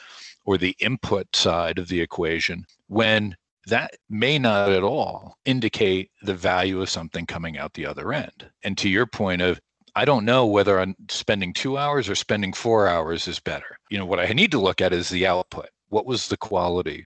or 0.45 0.57
the 0.57 0.75
input 0.79 1.35
side 1.35 1.77
of 1.77 1.87
the 1.87 2.01
equation 2.01 2.65
when 2.87 3.35
that 3.67 3.91
may 4.09 4.37
not 4.37 4.71
at 4.71 4.83
all 4.83 5.37
indicate 5.45 6.11
the 6.21 6.33
value 6.33 6.81
of 6.81 6.89
something 6.89 7.25
coming 7.25 7.57
out 7.57 7.73
the 7.73 7.85
other 7.85 8.11
end. 8.11 8.49
And 8.63 8.77
to 8.79 8.89
your 8.89 9.05
point 9.05 9.41
of 9.41 9.61
I 9.95 10.05
don't 10.05 10.25
know 10.25 10.45
whether 10.45 10.79
I'm 10.79 10.95
spending 11.09 11.53
two 11.53 11.77
hours 11.77 12.09
or 12.09 12.15
spending 12.15 12.51
four 12.51 12.87
hours 12.87 13.27
is 13.27 13.39
better. 13.39 13.77
You 13.89 13.99
know, 13.99 14.05
what 14.05 14.19
I 14.19 14.27
need 14.33 14.51
to 14.51 14.59
look 14.59 14.81
at 14.81 14.93
is 14.93 15.09
the 15.09 15.27
output. 15.27 15.69
What 15.89 16.05
was 16.05 16.27
the 16.27 16.37
quality? 16.37 17.05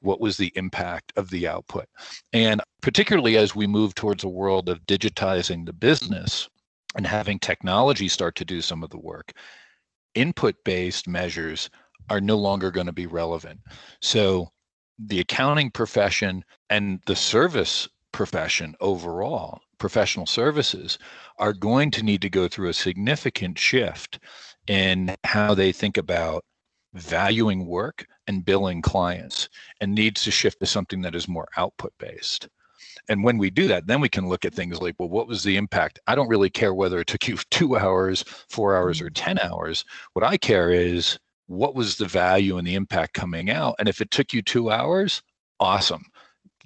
What 0.00 0.20
was 0.20 0.36
the 0.36 0.52
impact 0.54 1.12
of 1.16 1.30
the 1.30 1.48
output? 1.48 1.86
And 2.32 2.60
particularly 2.80 3.36
as 3.36 3.56
we 3.56 3.66
move 3.66 3.94
towards 3.94 4.22
a 4.22 4.28
world 4.28 4.68
of 4.68 4.86
digitizing 4.86 5.66
the 5.66 5.72
business 5.72 6.48
and 6.94 7.04
having 7.06 7.40
technology 7.40 8.06
start 8.06 8.36
to 8.36 8.44
do 8.44 8.62
some 8.62 8.84
of 8.84 8.90
the 8.90 8.98
work, 8.98 9.32
input 10.14 10.54
based 10.64 11.08
measures 11.08 11.68
are 12.08 12.20
no 12.20 12.36
longer 12.36 12.70
going 12.70 12.86
to 12.86 12.92
be 12.92 13.06
relevant. 13.06 13.60
So 14.00 14.52
the 14.98 15.20
accounting 15.20 15.70
profession 15.70 16.44
and 16.70 17.00
the 17.06 17.16
service 17.16 17.88
profession 18.12 18.74
overall, 18.80 19.60
professional 19.78 20.26
services, 20.26 20.98
are 21.38 21.52
going 21.52 21.90
to 21.92 22.02
need 22.02 22.22
to 22.22 22.30
go 22.30 22.48
through 22.48 22.68
a 22.68 22.74
significant 22.74 23.58
shift 23.58 24.18
in 24.66 25.14
how 25.24 25.54
they 25.54 25.72
think 25.72 25.96
about 25.96 26.44
valuing 26.94 27.66
work 27.66 28.06
and 28.26 28.44
billing 28.44 28.82
clients 28.82 29.48
and 29.80 29.94
needs 29.94 30.22
to 30.22 30.30
shift 30.30 30.60
to 30.60 30.66
something 30.66 31.02
that 31.02 31.14
is 31.14 31.28
more 31.28 31.48
output 31.56 31.92
based. 31.98 32.48
And 33.08 33.24
when 33.24 33.38
we 33.38 33.50
do 33.50 33.68
that, 33.68 33.86
then 33.86 34.00
we 34.00 34.08
can 34.08 34.28
look 34.28 34.44
at 34.44 34.54
things 34.54 34.80
like, 34.80 34.94
well, 34.98 35.08
what 35.08 35.28
was 35.28 35.42
the 35.42 35.56
impact? 35.56 35.98
I 36.06 36.14
don't 36.14 36.28
really 36.28 36.50
care 36.50 36.74
whether 36.74 37.00
it 37.00 37.06
took 37.06 37.26
you 37.26 37.36
two 37.50 37.76
hours, 37.76 38.24
four 38.48 38.76
hours, 38.76 39.00
or 39.00 39.06
mm-hmm. 39.06 39.36
10 39.36 39.38
hours. 39.38 39.84
What 40.12 40.24
I 40.24 40.36
care 40.36 40.70
is 40.70 41.18
what 41.46 41.74
was 41.74 41.96
the 41.96 42.06
value 42.06 42.58
and 42.58 42.66
the 42.66 42.74
impact 42.74 43.14
coming 43.14 43.50
out? 43.50 43.76
And 43.78 43.88
if 43.88 44.00
it 44.00 44.10
took 44.10 44.32
you 44.32 44.42
two 44.42 44.70
hours, 44.70 45.22
awesome. 45.60 46.04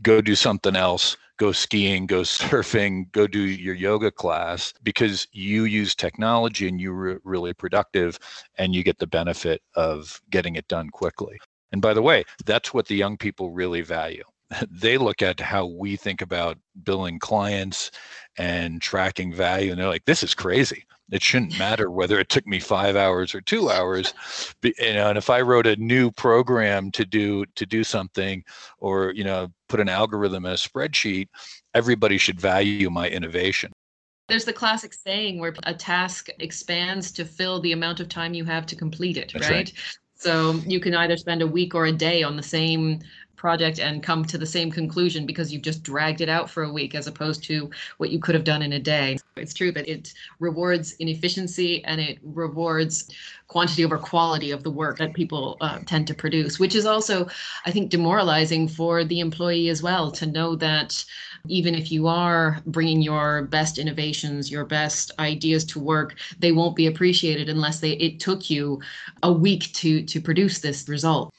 Go 0.02 0.20
do 0.20 0.34
something 0.34 0.74
else 0.74 1.16
go 1.42 1.50
skiing, 1.50 2.06
go 2.06 2.20
surfing, 2.38 3.10
go 3.10 3.26
do 3.26 3.40
your 3.40 3.74
yoga 3.74 4.12
class 4.12 4.72
because 4.84 5.26
you 5.32 5.64
use 5.64 5.92
technology 5.92 6.68
and 6.68 6.80
you're 6.80 7.20
really 7.24 7.52
productive 7.52 8.16
and 8.58 8.76
you 8.76 8.84
get 8.84 8.98
the 8.98 9.08
benefit 9.08 9.60
of 9.74 10.22
getting 10.30 10.54
it 10.54 10.68
done 10.68 10.88
quickly. 10.90 11.40
And 11.72 11.82
by 11.82 11.94
the 11.94 12.02
way, 12.02 12.22
that's 12.44 12.72
what 12.72 12.86
the 12.86 12.94
young 12.94 13.16
people 13.16 13.50
really 13.50 13.80
value. 13.80 14.22
They 14.70 14.98
look 14.98 15.22
at 15.22 15.40
how 15.40 15.66
we 15.66 15.96
think 15.96 16.22
about 16.22 16.58
billing 16.82 17.18
clients 17.18 17.90
and 18.36 18.80
tracking 18.80 19.32
value, 19.32 19.70
and 19.70 19.80
they're 19.80 19.88
like, 19.88 20.04
this 20.04 20.22
is 20.22 20.34
crazy. 20.34 20.84
It 21.10 21.22
shouldn't 21.22 21.58
matter 21.58 21.90
whether 21.90 22.18
it 22.18 22.30
took 22.30 22.46
me 22.46 22.58
five 22.58 22.96
hours 22.96 23.34
or 23.34 23.42
two 23.42 23.70
hours. 23.70 24.14
You 24.62 24.72
know, 24.94 25.10
and 25.10 25.18
if 25.18 25.28
I 25.28 25.42
wrote 25.42 25.66
a 25.66 25.76
new 25.76 26.10
program 26.10 26.90
to 26.92 27.04
do 27.04 27.44
to 27.54 27.66
do 27.66 27.84
something, 27.84 28.42
or 28.78 29.12
you 29.12 29.24
know, 29.24 29.48
put 29.68 29.80
an 29.80 29.90
algorithm 29.90 30.46
in 30.46 30.52
a 30.52 30.56
spreadsheet, 30.56 31.28
everybody 31.74 32.16
should 32.16 32.40
value 32.40 32.88
my 32.88 33.08
innovation. 33.08 33.72
There's 34.28 34.46
the 34.46 34.52
classic 34.54 34.94
saying 34.94 35.38
where 35.38 35.54
a 35.64 35.74
task 35.74 36.28
expands 36.38 37.12
to 37.12 37.24
fill 37.26 37.60
the 37.60 37.72
amount 37.72 38.00
of 38.00 38.08
time 38.08 38.32
you 38.32 38.44
have 38.46 38.64
to 38.66 38.76
complete 38.76 39.18
it, 39.18 39.34
right? 39.34 39.50
right? 39.50 39.72
So 40.14 40.52
you 40.66 40.80
can 40.80 40.94
either 40.94 41.16
spend 41.16 41.42
a 41.42 41.46
week 41.46 41.74
or 41.74 41.86
a 41.86 41.92
day 41.92 42.22
on 42.22 42.36
the 42.36 42.42
same 42.42 43.00
project 43.36 43.78
and 43.78 44.02
come 44.02 44.24
to 44.24 44.38
the 44.38 44.46
same 44.46 44.70
conclusion 44.70 45.26
because 45.26 45.52
you've 45.52 45.62
just 45.62 45.82
dragged 45.82 46.20
it 46.20 46.28
out 46.28 46.48
for 46.48 46.62
a 46.62 46.72
week 46.72 46.94
as 46.94 47.06
opposed 47.06 47.42
to 47.44 47.70
what 47.98 48.10
you 48.10 48.18
could 48.18 48.34
have 48.34 48.44
done 48.44 48.62
in 48.62 48.74
a 48.74 48.78
day. 48.78 49.18
It's 49.36 49.54
true 49.54 49.72
that 49.72 49.88
it 49.88 50.12
rewards 50.38 50.92
inefficiency 51.00 51.84
and 51.84 52.00
it 52.00 52.18
rewards 52.22 53.10
quantity 53.48 53.84
over 53.84 53.98
quality 53.98 54.50
of 54.50 54.62
the 54.62 54.70
work 54.70 54.98
that 54.98 55.12
people 55.12 55.56
uh, 55.60 55.80
tend 55.86 56.06
to 56.06 56.14
produce, 56.14 56.58
which 56.58 56.74
is 56.74 56.86
also, 56.86 57.26
I 57.66 57.70
think, 57.70 57.90
demoralizing 57.90 58.68
for 58.68 59.04
the 59.04 59.20
employee 59.20 59.68
as 59.68 59.82
well 59.82 60.10
to 60.12 60.26
know 60.26 60.56
that 60.56 61.04
even 61.48 61.74
if 61.74 61.90
you 61.90 62.06
are 62.06 62.60
bringing 62.66 63.02
your 63.02 63.42
best 63.42 63.78
innovations, 63.78 64.50
your 64.50 64.64
best 64.64 65.10
ideas 65.18 65.64
to 65.66 65.80
work, 65.80 66.14
they 66.38 66.52
won't 66.52 66.76
be 66.76 66.86
appreciated 66.86 67.48
unless 67.48 67.80
they 67.80 67.92
it 67.92 68.20
took 68.20 68.48
you 68.48 68.80
a 69.22 69.32
week 69.32 69.72
to 69.74 70.02
to 70.04 70.20
produce 70.20 70.60
this 70.60 70.88
result 70.88 71.34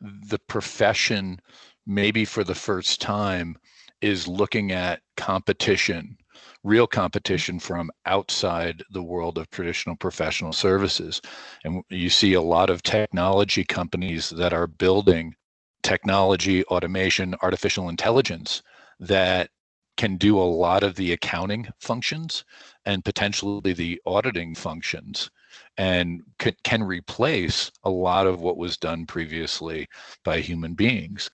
the 0.00 0.38
profession, 0.46 1.40
maybe 1.86 2.24
for 2.24 2.44
the 2.44 2.54
first 2.54 3.00
time, 3.00 3.56
is 4.00 4.28
looking 4.28 4.72
at 4.72 5.00
competition, 5.16 6.16
real 6.62 6.86
competition 6.86 7.58
from 7.58 7.90
outside 8.04 8.82
the 8.90 9.02
world 9.02 9.38
of 9.38 9.50
traditional 9.50 9.96
professional 9.96 10.52
services. 10.52 11.20
And 11.64 11.82
you 11.88 12.10
see 12.10 12.34
a 12.34 12.42
lot 12.42 12.70
of 12.70 12.82
technology 12.82 13.64
companies 13.64 14.30
that 14.30 14.52
are 14.52 14.66
building 14.66 15.34
technology, 15.82 16.64
automation, 16.64 17.34
artificial 17.42 17.88
intelligence 17.88 18.62
that 18.98 19.50
can 19.96 20.16
do 20.16 20.38
a 20.38 20.42
lot 20.42 20.82
of 20.82 20.96
the 20.96 21.12
accounting 21.12 21.68
functions 21.80 22.44
and 22.84 23.04
potentially 23.04 23.72
the 23.72 24.00
auditing 24.04 24.54
functions 24.54 25.30
and 25.78 26.22
can 26.64 26.82
replace 26.82 27.70
a 27.84 27.90
lot 27.90 28.26
of 28.26 28.40
what 28.40 28.56
was 28.56 28.76
done 28.76 29.06
previously 29.06 29.86
by 30.24 30.40
human 30.40 30.74
beings. 30.74 31.30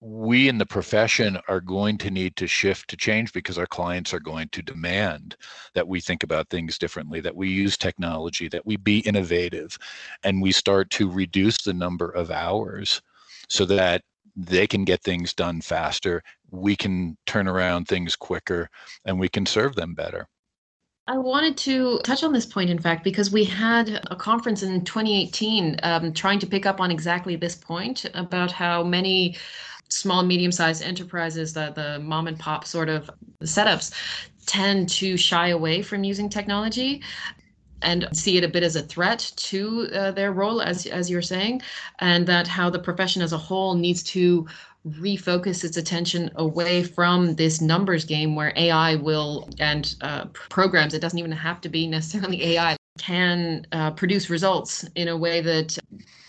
We 0.00 0.48
in 0.48 0.58
the 0.58 0.66
profession 0.66 1.38
are 1.48 1.60
going 1.60 1.96
to 1.98 2.10
need 2.10 2.36
to 2.36 2.46
shift 2.46 2.88
to 2.90 2.96
change 2.96 3.32
because 3.32 3.58
our 3.58 3.66
clients 3.66 4.12
are 4.12 4.20
going 4.20 4.48
to 4.50 4.62
demand 4.62 5.36
that 5.74 5.88
we 5.88 6.00
think 6.00 6.22
about 6.22 6.48
things 6.50 6.78
differently, 6.78 7.20
that 7.20 7.34
we 7.34 7.48
use 7.48 7.76
technology, 7.76 8.48
that 8.48 8.66
we 8.66 8.76
be 8.76 8.98
innovative, 9.00 9.78
and 10.22 10.42
we 10.42 10.52
start 10.52 10.90
to 10.90 11.10
reduce 11.10 11.58
the 11.62 11.72
number 11.72 12.10
of 12.10 12.30
hours 12.30 13.00
so 13.48 13.64
that 13.64 14.02
they 14.36 14.66
can 14.66 14.84
get 14.84 15.02
things 15.02 15.32
done 15.32 15.62
faster, 15.62 16.22
we 16.50 16.76
can 16.76 17.16
turn 17.26 17.48
around 17.48 17.88
things 17.88 18.14
quicker, 18.14 18.68
and 19.06 19.18
we 19.18 19.30
can 19.30 19.46
serve 19.46 19.74
them 19.74 19.94
better. 19.94 20.28
I 21.08 21.18
wanted 21.18 21.56
to 21.58 22.00
touch 22.00 22.24
on 22.24 22.32
this 22.32 22.46
point, 22.46 22.68
in 22.68 22.80
fact, 22.80 23.04
because 23.04 23.30
we 23.30 23.44
had 23.44 24.04
a 24.10 24.16
conference 24.16 24.64
in 24.64 24.84
2018 24.84 25.76
um, 25.84 26.12
trying 26.12 26.40
to 26.40 26.46
pick 26.46 26.66
up 26.66 26.80
on 26.80 26.90
exactly 26.90 27.36
this 27.36 27.54
point 27.54 28.06
about 28.14 28.50
how 28.50 28.82
many 28.82 29.36
small, 29.88 30.24
medium 30.24 30.50
sized 30.50 30.82
enterprises, 30.82 31.52
the, 31.52 31.70
the 31.76 32.00
mom 32.00 32.26
and 32.26 32.38
pop 32.40 32.64
sort 32.64 32.88
of 32.88 33.08
setups, 33.44 33.92
tend 34.46 34.88
to 34.88 35.16
shy 35.16 35.48
away 35.48 35.80
from 35.80 36.02
using 36.02 36.28
technology 36.28 37.02
and 37.82 38.08
see 38.12 38.36
it 38.36 38.42
a 38.42 38.48
bit 38.48 38.64
as 38.64 38.74
a 38.74 38.82
threat 38.82 39.30
to 39.36 39.88
uh, 39.94 40.10
their 40.10 40.32
role, 40.32 40.60
as, 40.60 40.86
as 40.86 41.08
you're 41.08 41.22
saying, 41.22 41.62
and 42.00 42.26
that 42.26 42.48
how 42.48 42.68
the 42.68 42.78
profession 42.80 43.22
as 43.22 43.32
a 43.32 43.38
whole 43.38 43.74
needs 43.74 44.02
to 44.02 44.46
refocus 44.86 45.64
its 45.64 45.76
attention 45.76 46.30
away 46.36 46.84
from 46.84 47.34
this 47.34 47.60
numbers 47.60 48.04
game 48.04 48.36
where 48.36 48.52
AI 48.56 48.94
will 48.94 49.48
and 49.58 49.96
uh, 50.00 50.26
programs, 50.48 50.94
it 50.94 51.00
doesn't 51.00 51.18
even 51.18 51.32
have 51.32 51.60
to 51.62 51.68
be 51.68 51.86
necessarily 51.86 52.42
AI, 52.56 52.76
can 52.98 53.66
uh, 53.72 53.90
produce 53.90 54.30
results 54.30 54.84
in 54.94 55.08
a 55.08 55.16
way 55.16 55.40
that 55.40 55.76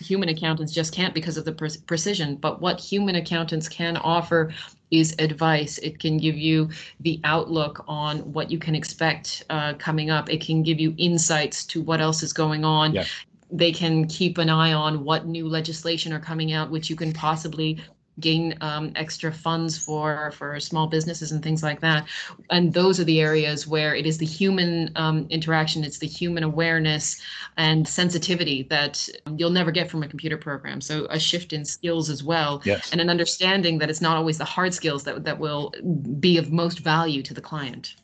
human 0.00 0.28
accountants 0.28 0.72
just 0.72 0.92
can't 0.92 1.14
because 1.14 1.36
of 1.36 1.44
the 1.44 1.52
pre- 1.52 1.70
precision. 1.86 2.36
But 2.36 2.60
what 2.60 2.78
human 2.78 3.14
accountants 3.14 3.68
can 3.68 3.96
offer 3.96 4.52
is 4.90 5.14
advice. 5.18 5.78
It 5.78 5.98
can 5.98 6.18
give 6.18 6.36
you 6.36 6.70
the 7.00 7.20
outlook 7.24 7.84
on 7.88 8.18
what 8.32 8.50
you 8.50 8.58
can 8.58 8.74
expect 8.74 9.44
uh, 9.50 9.74
coming 9.74 10.10
up. 10.10 10.30
It 10.30 10.40
can 10.40 10.62
give 10.62 10.80
you 10.80 10.94
insights 10.98 11.64
to 11.66 11.82
what 11.82 12.00
else 12.00 12.22
is 12.22 12.32
going 12.32 12.64
on. 12.64 12.94
Yeah. 12.94 13.04
They 13.50 13.72
can 13.72 14.06
keep 14.06 14.36
an 14.38 14.50
eye 14.50 14.74
on 14.74 15.04
what 15.04 15.26
new 15.26 15.48
legislation 15.48 16.12
are 16.12 16.20
coming 16.20 16.52
out, 16.52 16.70
which 16.70 16.90
you 16.90 16.96
can 16.96 17.12
possibly 17.12 17.80
gain 18.20 18.56
um, 18.60 18.92
extra 18.96 19.32
funds 19.32 19.78
for 19.78 20.30
for 20.32 20.58
small 20.60 20.86
businesses 20.86 21.32
and 21.32 21.42
things 21.42 21.62
like 21.62 21.80
that 21.80 22.06
and 22.50 22.72
those 22.72 22.98
are 23.00 23.04
the 23.04 23.20
areas 23.20 23.66
where 23.66 23.94
it 23.94 24.06
is 24.06 24.18
the 24.18 24.26
human 24.26 24.90
um, 24.96 25.26
interaction 25.30 25.84
it's 25.84 25.98
the 25.98 26.06
human 26.06 26.42
awareness 26.42 27.20
and 27.56 27.86
sensitivity 27.86 28.64
that 28.64 29.08
you'll 29.36 29.50
never 29.50 29.70
get 29.70 29.90
from 29.90 30.02
a 30.02 30.08
computer 30.08 30.36
program 30.36 30.80
so 30.80 31.06
a 31.10 31.18
shift 31.18 31.52
in 31.52 31.64
skills 31.64 32.10
as 32.10 32.22
well 32.22 32.60
yes. 32.64 32.90
and 32.92 33.00
an 33.00 33.10
understanding 33.10 33.78
that 33.78 33.90
it's 33.90 34.00
not 34.00 34.16
always 34.16 34.38
the 34.38 34.44
hard 34.44 34.72
skills 34.74 35.04
that, 35.04 35.24
that 35.24 35.38
will 35.38 35.72
be 36.20 36.38
of 36.38 36.52
most 36.52 36.80
value 36.80 37.22
to 37.22 37.34
the 37.34 37.40
client 37.40 37.94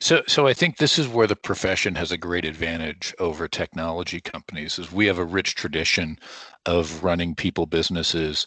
so, 0.00 0.22
so 0.26 0.46
I 0.46 0.52
think 0.52 0.76
this 0.76 0.98
is 0.98 1.08
where 1.08 1.26
the 1.26 1.36
profession 1.36 1.94
has 1.94 2.12
a 2.12 2.18
great 2.18 2.44
advantage 2.44 3.14
over 3.18 3.48
technology 3.48 4.20
companies. 4.20 4.78
Is 4.78 4.92
we 4.92 5.06
have 5.06 5.18
a 5.18 5.24
rich 5.24 5.54
tradition 5.54 6.18
of 6.66 7.02
running 7.02 7.34
people 7.34 7.64
businesses 7.64 8.46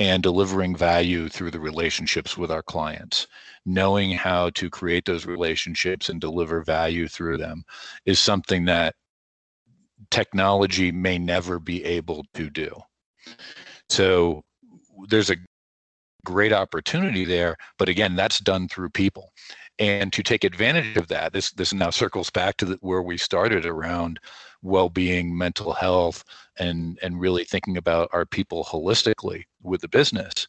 and 0.00 0.22
delivering 0.22 0.74
value 0.74 1.28
through 1.28 1.50
the 1.50 1.60
relationships 1.60 2.36
with 2.36 2.50
our 2.50 2.62
clients. 2.62 3.26
Knowing 3.66 4.10
how 4.10 4.48
to 4.50 4.70
create 4.70 5.04
those 5.04 5.26
relationships 5.26 6.08
and 6.08 6.22
deliver 6.22 6.62
value 6.62 7.06
through 7.06 7.36
them 7.36 7.62
is 8.06 8.18
something 8.18 8.64
that 8.64 8.94
technology 10.10 10.90
may 10.90 11.18
never 11.18 11.58
be 11.58 11.84
able 11.84 12.24
to 12.32 12.48
do. 12.48 12.74
So 13.90 14.42
there's 15.08 15.28
a 15.28 15.36
great 16.24 16.52
opportunity 16.52 17.24
there, 17.24 17.56
but 17.78 17.88
again, 17.88 18.16
that's 18.16 18.38
done 18.38 18.68
through 18.68 18.90
people. 18.90 19.32
And 19.78 20.12
to 20.12 20.22
take 20.22 20.44
advantage 20.44 20.96
of 20.96 21.08
that, 21.08 21.32
this 21.32 21.52
this 21.52 21.72
now 21.72 21.90
circles 21.90 22.30
back 22.30 22.56
to 22.58 22.64
the, 22.66 22.78
where 22.80 23.02
we 23.02 23.16
started 23.16 23.64
around 23.64 24.20
well-being, 24.62 25.36
mental 25.36 25.72
health, 25.72 26.22
and 26.58 26.98
and 27.02 27.20
really 27.20 27.44
thinking 27.44 27.76
about 27.76 28.10
our 28.12 28.26
people 28.26 28.64
holistically 28.64 29.44
with 29.62 29.80
the 29.80 29.88
business. 29.88 30.46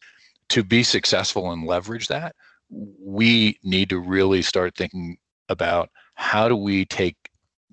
To 0.50 0.62
be 0.62 0.82
successful 0.82 1.50
and 1.52 1.66
leverage 1.66 2.08
that, 2.08 2.34
we 2.68 3.58
need 3.62 3.88
to 3.90 3.98
really 3.98 4.42
start 4.42 4.76
thinking 4.76 5.16
about 5.48 5.88
how 6.14 6.48
do 6.48 6.56
we 6.56 6.84
take 6.84 7.16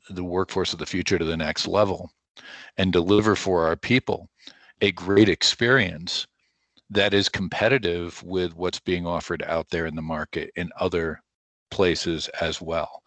the 0.10 0.24
workforce 0.24 0.74
of 0.74 0.80
the 0.80 0.86
future 0.86 1.18
to 1.18 1.26
the 1.26 1.38
next 1.38 1.68
level 1.68 2.10
and 2.78 2.94
deliver 2.94 3.36
for 3.36 3.66
our 3.68 3.76
people 3.76 4.30
a 4.82 4.92
great 4.92 5.30
experience 5.30 6.26
that 6.90 7.14
is 7.14 7.30
competitive 7.30 8.22
with 8.24 8.56
what's 8.56 8.80
being 8.80 9.06
offered 9.06 9.44
out 9.44 9.70
there 9.70 9.86
in 9.86 9.96
the 9.96 10.02
market 10.02 10.52
in 10.56 10.70
other 10.80 11.22
places 11.72 12.28
as 12.42 12.62
well. 12.62 13.04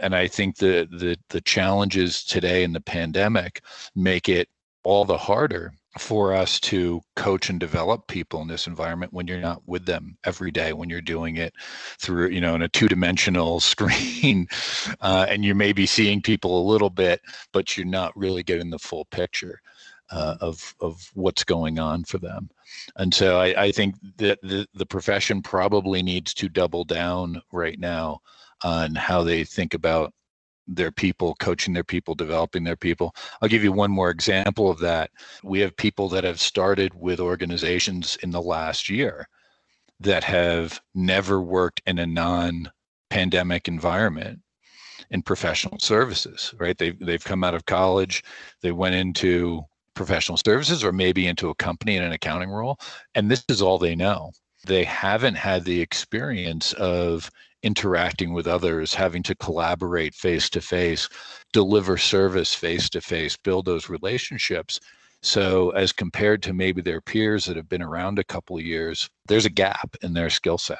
And 0.00 0.14
I 0.14 0.28
think 0.28 0.56
the, 0.56 0.88
the 0.90 1.16
the 1.30 1.40
challenges 1.40 2.24
today 2.24 2.62
in 2.62 2.72
the 2.72 2.80
pandemic 2.80 3.62
make 3.96 4.28
it 4.28 4.48
all 4.84 5.04
the 5.04 5.18
harder 5.18 5.72
for 5.98 6.32
us 6.32 6.60
to 6.60 7.00
coach 7.16 7.50
and 7.50 7.58
develop 7.58 8.06
people 8.06 8.40
in 8.40 8.48
this 8.48 8.68
environment 8.68 9.12
when 9.12 9.26
you're 9.26 9.40
not 9.40 9.60
with 9.66 9.84
them 9.84 10.16
every 10.24 10.52
day 10.52 10.72
when 10.72 10.88
you're 10.88 11.00
doing 11.00 11.36
it 11.36 11.52
through 11.98 12.28
you 12.28 12.40
know 12.40 12.54
in 12.54 12.62
a 12.62 12.68
two-dimensional 12.68 13.58
screen 13.60 14.46
uh, 15.00 15.26
and 15.28 15.44
you 15.44 15.54
may 15.54 15.72
be 15.72 15.86
seeing 15.86 16.22
people 16.22 16.60
a 16.60 16.70
little 16.70 16.90
bit 16.90 17.20
but 17.52 17.76
you're 17.76 17.84
not 17.84 18.16
really 18.16 18.44
getting 18.44 18.70
the 18.70 18.78
full 18.78 19.04
picture 19.06 19.60
uh, 20.10 20.36
of 20.40 20.74
of 20.80 21.10
what's 21.14 21.44
going 21.44 21.78
on 21.78 22.04
for 22.04 22.18
them 22.18 22.50
and 22.96 23.12
so 23.12 23.38
I, 23.38 23.64
I 23.64 23.72
think 23.72 23.96
that 24.18 24.40
the, 24.42 24.66
the 24.74 24.86
profession 24.86 25.42
probably 25.42 26.02
needs 26.02 26.34
to 26.34 26.48
double 26.48 26.84
down 26.84 27.40
right 27.52 27.78
now 27.78 28.20
on 28.62 28.94
how 28.94 29.22
they 29.22 29.44
think 29.44 29.74
about 29.74 30.12
their 30.66 30.92
people, 30.92 31.34
coaching 31.40 31.74
their 31.74 31.84
people, 31.84 32.14
developing 32.14 32.64
their 32.64 32.76
people. 32.76 33.14
I'll 33.40 33.48
give 33.48 33.64
you 33.64 33.72
one 33.72 33.90
more 33.90 34.10
example 34.10 34.70
of 34.70 34.78
that. 34.80 35.10
We 35.42 35.60
have 35.60 35.76
people 35.76 36.08
that 36.10 36.24
have 36.24 36.40
started 36.40 36.94
with 36.94 37.18
organizations 37.18 38.16
in 38.22 38.30
the 38.30 38.42
last 38.42 38.88
year 38.88 39.28
that 39.98 40.24
have 40.24 40.80
never 40.94 41.40
worked 41.40 41.82
in 41.86 41.98
a 41.98 42.06
non 42.06 42.70
pandemic 43.10 43.66
environment 43.66 44.40
in 45.10 45.22
professional 45.22 45.78
services, 45.80 46.54
right? 46.58 46.78
They've, 46.78 46.98
they've 47.00 47.24
come 47.24 47.42
out 47.42 47.54
of 47.54 47.66
college, 47.66 48.22
they 48.62 48.70
went 48.70 48.94
into 48.94 49.64
professional 49.94 50.38
services 50.38 50.82
or 50.84 50.92
maybe 50.92 51.26
into 51.26 51.50
a 51.50 51.54
company 51.56 51.96
in 51.96 52.02
an 52.02 52.12
accounting 52.12 52.50
role, 52.50 52.78
and 53.14 53.30
this 53.30 53.44
is 53.48 53.62
all 53.62 53.78
they 53.78 53.94
know. 53.94 54.32
They 54.66 54.84
haven't 54.84 55.36
had 55.36 55.64
the 55.64 55.80
experience 55.80 56.72
of 56.74 57.30
interacting 57.62 58.32
with 58.32 58.46
others, 58.46 58.94
having 58.94 59.22
to 59.24 59.34
collaborate 59.34 60.14
face 60.14 60.48
to 60.50 60.60
face, 60.60 61.08
deliver 61.52 61.96
service 61.96 62.54
face 62.54 62.88
to 62.90 63.00
face, 63.00 63.36
build 63.36 63.66
those 63.66 63.88
relationships. 63.88 64.80
So, 65.22 65.70
as 65.70 65.92
compared 65.92 66.42
to 66.44 66.54
maybe 66.54 66.80
their 66.80 67.02
peers 67.02 67.44
that 67.44 67.56
have 67.56 67.68
been 67.68 67.82
around 67.82 68.18
a 68.18 68.24
couple 68.24 68.56
of 68.56 68.64
years, 68.64 69.08
there's 69.26 69.44
a 69.44 69.50
gap 69.50 69.94
in 70.02 70.14
their 70.14 70.30
skill 70.30 70.56
set. 70.56 70.78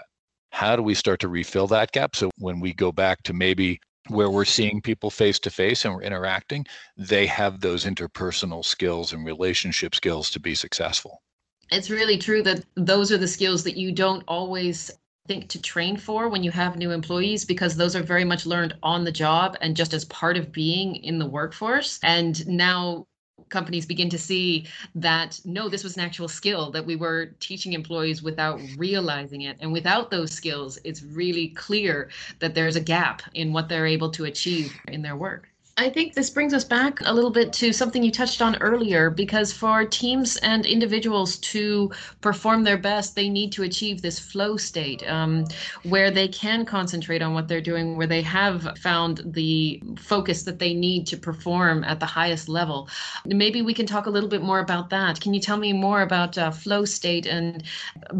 How 0.52 0.76
do 0.76 0.82
we 0.82 0.94
start 0.94 1.20
to 1.20 1.28
refill 1.28 1.66
that 1.68 1.92
gap? 1.92 2.16
So, 2.16 2.30
when 2.38 2.58
we 2.60 2.72
go 2.72 2.90
back 2.90 3.22
to 3.24 3.34
maybe 3.34 3.80
where 4.10 4.30
we're 4.30 4.44
seeing 4.44 4.80
people 4.82 5.10
face 5.10 5.38
to 5.40 5.50
face 5.50 5.84
and 5.84 5.94
we're 5.94 6.02
interacting, 6.02 6.66
they 6.96 7.26
have 7.26 7.60
those 7.60 7.84
interpersonal 7.84 8.64
skills 8.64 9.12
and 9.12 9.24
relationship 9.24 9.94
skills 9.94 10.30
to 10.30 10.40
be 10.40 10.54
successful. 10.54 11.22
It's 11.70 11.90
really 11.90 12.18
true 12.18 12.42
that 12.42 12.64
those 12.74 13.12
are 13.12 13.18
the 13.18 13.28
skills 13.28 13.62
that 13.64 13.76
you 13.76 13.92
don't 13.92 14.24
always 14.26 14.90
think 15.28 15.48
to 15.48 15.62
train 15.62 15.96
for 15.96 16.28
when 16.28 16.42
you 16.42 16.50
have 16.50 16.76
new 16.76 16.90
employees 16.90 17.44
because 17.44 17.76
those 17.76 17.94
are 17.94 18.02
very 18.02 18.24
much 18.24 18.46
learned 18.46 18.74
on 18.82 19.04
the 19.04 19.12
job 19.12 19.56
and 19.60 19.76
just 19.76 19.94
as 19.94 20.04
part 20.06 20.36
of 20.36 20.50
being 20.50 20.96
in 20.96 21.18
the 21.18 21.26
workforce. 21.26 22.00
And 22.02 22.44
now 22.48 23.06
companies 23.50 23.84
begin 23.84 24.08
to 24.10 24.18
see 24.18 24.66
that 24.94 25.40
no, 25.44 25.68
this 25.68 25.84
was 25.84 25.96
an 25.96 26.02
actual 26.02 26.28
skill 26.28 26.70
that 26.70 26.86
we 26.86 26.96
were 26.96 27.26
teaching 27.40 27.72
employees 27.72 28.22
without 28.22 28.60
realizing 28.76 29.42
it. 29.42 29.56
And 29.60 29.72
without 29.72 30.10
those 30.10 30.32
skills, 30.32 30.78
it's 30.84 31.02
really 31.02 31.48
clear 31.48 32.10
that 32.38 32.54
there's 32.54 32.76
a 32.76 32.80
gap 32.80 33.22
in 33.34 33.52
what 33.52 33.68
they're 33.68 33.86
able 33.86 34.10
to 34.12 34.24
achieve 34.24 34.72
in 34.88 35.02
their 35.02 35.16
work. 35.16 35.48
I 35.80 35.88
think 35.88 36.12
this 36.12 36.28
brings 36.28 36.52
us 36.52 36.62
back 36.62 37.00
a 37.06 37.14
little 37.14 37.30
bit 37.30 37.54
to 37.54 37.72
something 37.72 38.02
you 38.02 38.10
touched 38.10 38.42
on 38.42 38.54
earlier 38.56 39.08
because 39.08 39.50
for 39.50 39.86
teams 39.86 40.36
and 40.36 40.66
individuals 40.66 41.38
to 41.38 41.90
perform 42.20 42.64
their 42.64 42.76
best, 42.76 43.14
they 43.14 43.30
need 43.30 43.50
to 43.52 43.62
achieve 43.62 44.02
this 44.02 44.18
flow 44.18 44.58
state 44.58 45.02
um, 45.08 45.46
where 45.84 46.10
they 46.10 46.28
can 46.28 46.66
concentrate 46.66 47.22
on 47.22 47.32
what 47.32 47.48
they're 47.48 47.62
doing, 47.62 47.96
where 47.96 48.06
they 48.06 48.20
have 48.20 48.76
found 48.76 49.22
the 49.24 49.82
focus 49.98 50.42
that 50.42 50.58
they 50.58 50.74
need 50.74 51.06
to 51.06 51.16
perform 51.16 51.82
at 51.84 51.98
the 51.98 52.04
highest 52.04 52.50
level. 52.50 52.86
Maybe 53.24 53.62
we 53.62 53.72
can 53.72 53.86
talk 53.86 54.04
a 54.04 54.10
little 54.10 54.28
bit 54.28 54.42
more 54.42 54.58
about 54.58 54.90
that. 54.90 55.18
Can 55.18 55.32
you 55.32 55.40
tell 55.40 55.56
me 55.56 55.72
more 55.72 56.02
about 56.02 56.36
uh, 56.36 56.50
flow 56.50 56.84
state 56.84 57.24
and 57.24 57.62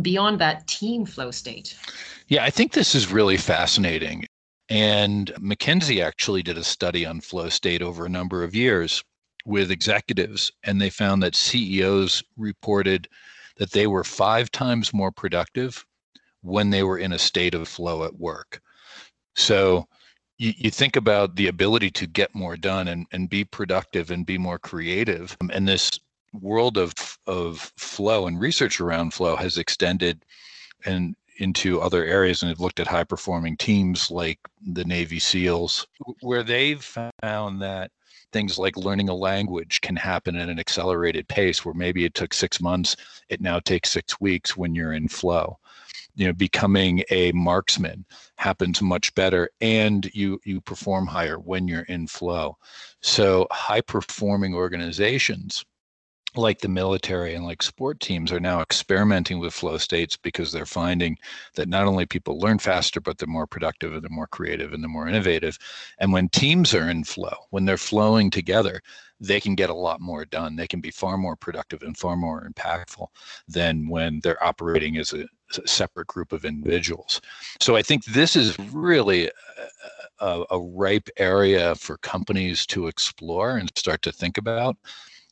beyond 0.00 0.40
that, 0.40 0.66
team 0.66 1.04
flow 1.04 1.30
state? 1.30 1.76
Yeah, 2.28 2.42
I 2.42 2.48
think 2.48 2.72
this 2.72 2.94
is 2.94 3.12
really 3.12 3.36
fascinating. 3.36 4.29
And 4.70 5.32
McKinsey 5.34 6.02
actually 6.02 6.44
did 6.44 6.56
a 6.56 6.62
study 6.62 7.04
on 7.04 7.20
flow 7.20 7.48
state 7.48 7.82
over 7.82 8.06
a 8.06 8.10
number 8.10 8.44
of 8.44 8.54
years 8.54 9.02
with 9.44 9.72
executives, 9.72 10.52
and 10.62 10.80
they 10.80 10.90
found 10.90 11.22
that 11.22 11.34
CEOs 11.34 12.22
reported 12.36 13.08
that 13.56 13.72
they 13.72 13.88
were 13.88 14.04
five 14.04 14.50
times 14.52 14.94
more 14.94 15.10
productive 15.10 15.84
when 16.42 16.70
they 16.70 16.84
were 16.84 16.98
in 16.98 17.12
a 17.12 17.18
state 17.18 17.54
of 17.54 17.66
flow 17.66 18.04
at 18.04 18.18
work. 18.18 18.60
So 19.34 19.88
you, 20.38 20.52
you 20.56 20.70
think 20.70 20.94
about 20.94 21.34
the 21.34 21.48
ability 21.48 21.90
to 21.90 22.06
get 22.06 22.34
more 22.34 22.56
done 22.56 22.88
and, 22.88 23.06
and 23.12 23.28
be 23.28 23.44
productive 23.44 24.12
and 24.12 24.24
be 24.24 24.38
more 24.38 24.58
creative. 24.58 25.36
Um, 25.40 25.50
and 25.52 25.66
this 25.66 25.98
world 26.32 26.78
of, 26.78 26.94
of 27.26 27.72
flow 27.76 28.28
and 28.28 28.40
research 28.40 28.80
around 28.80 29.12
flow 29.14 29.34
has 29.34 29.58
extended 29.58 30.24
and 30.84 31.16
into 31.40 31.80
other 31.80 32.04
areas 32.04 32.42
and 32.42 32.48
have 32.48 32.60
looked 32.60 32.80
at 32.80 32.86
high 32.86 33.04
performing 33.04 33.56
teams 33.56 34.10
like 34.10 34.38
the 34.72 34.84
Navy 34.84 35.18
SEALs, 35.18 35.86
where 36.20 36.42
they've 36.42 36.84
found 37.22 37.62
that 37.62 37.90
things 38.32 38.58
like 38.58 38.76
learning 38.76 39.08
a 39.08 39.14
language 39.14 39.80
can 39.80 39.96
happen 39.96 40.36
at 40.36 40.48
an 40.48 40.58
accelerated 40.58 41.26
pace 41.28 41.64
where 41.64 41.74
maybe 41.74 42.04
it 42.04 42.14
took 42.14 42.32
six 42.32 42.60
months, 42.60 42.96
it 43.28 43.40
now 43.40 43.58
takes 43.58 43.90
six 43.90 44.20
weeks 44.20 44.56
when 44.56 44.74
you're 44.74 44.92
in 44.92 45.08
flow. 45.08 45.58
You 46.14 46.26
know, 46.26 46.32
becoming 46.32 47.02
a 47.10 47.32
marksman 47.32 48.04
happens 48.36 48.82
much 48.82 49.14
better 49.14 49.48
and 49.60 50.10
you 50.14 50.40
you 50.44 50.60
perform 50.60 51.06
higher 51.06 51.38
when 51.38 51.68
you're 51.68 51.82
in 51.82 52.06
flow. 52.06 52.58
So 53.00 53.46
high 53.50 53.80
performing 53.80 54.54
organizations 54.54 55.64
like 56.36 56.60
the 56.60 56.68
military 56.68 57.34
and 57.34 57.44
like 57.44 57.62
sport 57.62 58.00
teams 58.00 58.32
are 58.32 58.40
now 58.40 58.60
experimenting 58.60 59.38
with 59.38 59.52
flow 59.52 59.78
states 59.78 60.16
because 60.16 60.52
they're 60.52 60.66
finding 60.66 61.16
that 61.54 61.68
not 61.68 61.86
only 61.86 62.06
people 62.06 62.38
learn 62.38 62.58
faster 62.58 63.00
but 63.00 63.18
they're 63.18 63.26
more 63.26 63.46
productive 63.46 63.92
and 63.92 64.02
they're 64.02 64.10
more 64.10 64.26
creative 64.26 64.72
and 64.72 64.82
they're 64.82 64.88
more 64.88 65.08
innovative. 65.08 65.58
And 65.98 66.12
when 66.12 66.28
teams 66.28 66.74
are 66.74 66.88
in 66.90 67.04
flow 67.04 67.34
when 67.50 67.64
they're 67.64 67.76
flowing 67.76 68.30
together 68.30 68.80
they 69.22 69.38
can 69.38 69.54
get 69.54 69.68
a 69.68 69.74
lot 69.74 70.00
more 70.00 70.24
done. 70.24 70.56
They 70.56 70.66
can 70.66 70.80
be 70.80 70.90
far 70.90 71.18
more 71.18 71.36
productive 71.36 71.82
and 71.82 71.94
far 71.94 72.16
more 72.16 72.48
impactful 72.48 73.06
than 73.46 73.86
when 73.86 74.20
they're 74.22 74.42
operating 74.42 74.96
as 74.96 75.12
a, 75.12 75.26
a 75.58 75.68
separate 75.68 76.06
group 76.06 76.32
of 76.32 76.46
individuals. 76.46 77.20
So 77.60 77.76
i 77.76 77.82
think 77.82 78.04
this 78.06 78.34
is 78.34 78.58
really 78.58 79.30
a, 80.20 80.44
a 80.50 80.60
ripe 80.60 81.08
area 81.16 81.74
for 81.74 81.96
companies 81.98 82.66
to 82.66 82.86
explore 82.86 83.56
and 83.56 83.70
start 83.76 84.02
to 84.02 84.12
think 84.12 84.38
about 84.38 84.76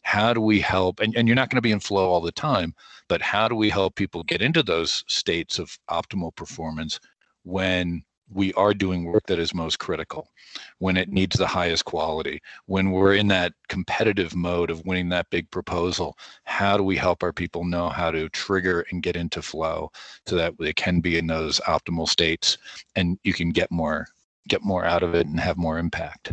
how 0.08 0.32
do 0.32 0.40
we 0.40 0.58
help 0.58 1.00
and, 1.00 1.14
and 1.16 1.28
you're 1.28 1.34
not 1.34 1.50
going 1.50 1.58
to 1.58 1.68
be 1.68 1.70
in 1.70 1.78
flow 1.78 2.08
all 2.08 2.22
the 2.22 2.32
time 2.32 2.74
but 3.08 3.20
how 3.20 3.46
do 3.46 3.54
we 3.54 3.68
help 3.68 3.94
people 3.94 4.22
get 4.22 4.40
into 4.40 4.62
those 4.62 5.04
states 5.06 5.58
of 5.58 5.78
optimal 5.90 6.34
performance 6.34 6.98
when 7.42 8.02
we 8.30 8.54
are 8.54 8.72
doing 8.72 9.04
work 9.04 9.26
that 9.26 9.38
is 9.38 9.52
most 9.52 9.78
critical 9.78 10.30
when 10.78 10.96
it 10.96 11.08
mm-hmm. 11.08 11.16
needs 11.16 11.36
the 11.36 11.46
highest 11.46 11.84
quality 11.84 12.40
when 12.64 12.90
we're 12.90 13.16
in 13.16 13.28
that 13.28 13.52
competitive 13.68 14.34
mode 14.34 14.70
of 14.70 14.84
winning 14.86 15.10
that 15.10 15.28
big 15.28 15.50
proposal? 15.50 16.16
How 16.44 16.78
do 16.78 16.82
we 16.82 16.96
help 16.96 17.22
our 17.22 17.32
people 17.32 17.64
know 17.64 17.90
how 17.90 18.10
to 18.10 18.30
trigger 18.30 18.86
and 18.90 19.02
get 19.02 19.16
into 19.16 19.42
flow 19.42 19.90
so 20.26 20.36
that 20.36 20.54
they 20.58 20.72
can 20.72 21.00
be 21.00 21.18
in 21.18 21.26
those 21.26 21.60
optimal 21.60 22.08
states 22.08 22.56
and 22.96 23.18
you 23.24 23.34
can 23.34 23.50
get 23.50 23.70
more 23.70 24.06
get 24.48 24.64
more 24.64 24.86
out 24.86 25.02
of 25.02 25.14
it 25.14 25.26
and 25.26 25.38
have 25.38 25.58
more 25.58 25.78
impact 25.78 26.32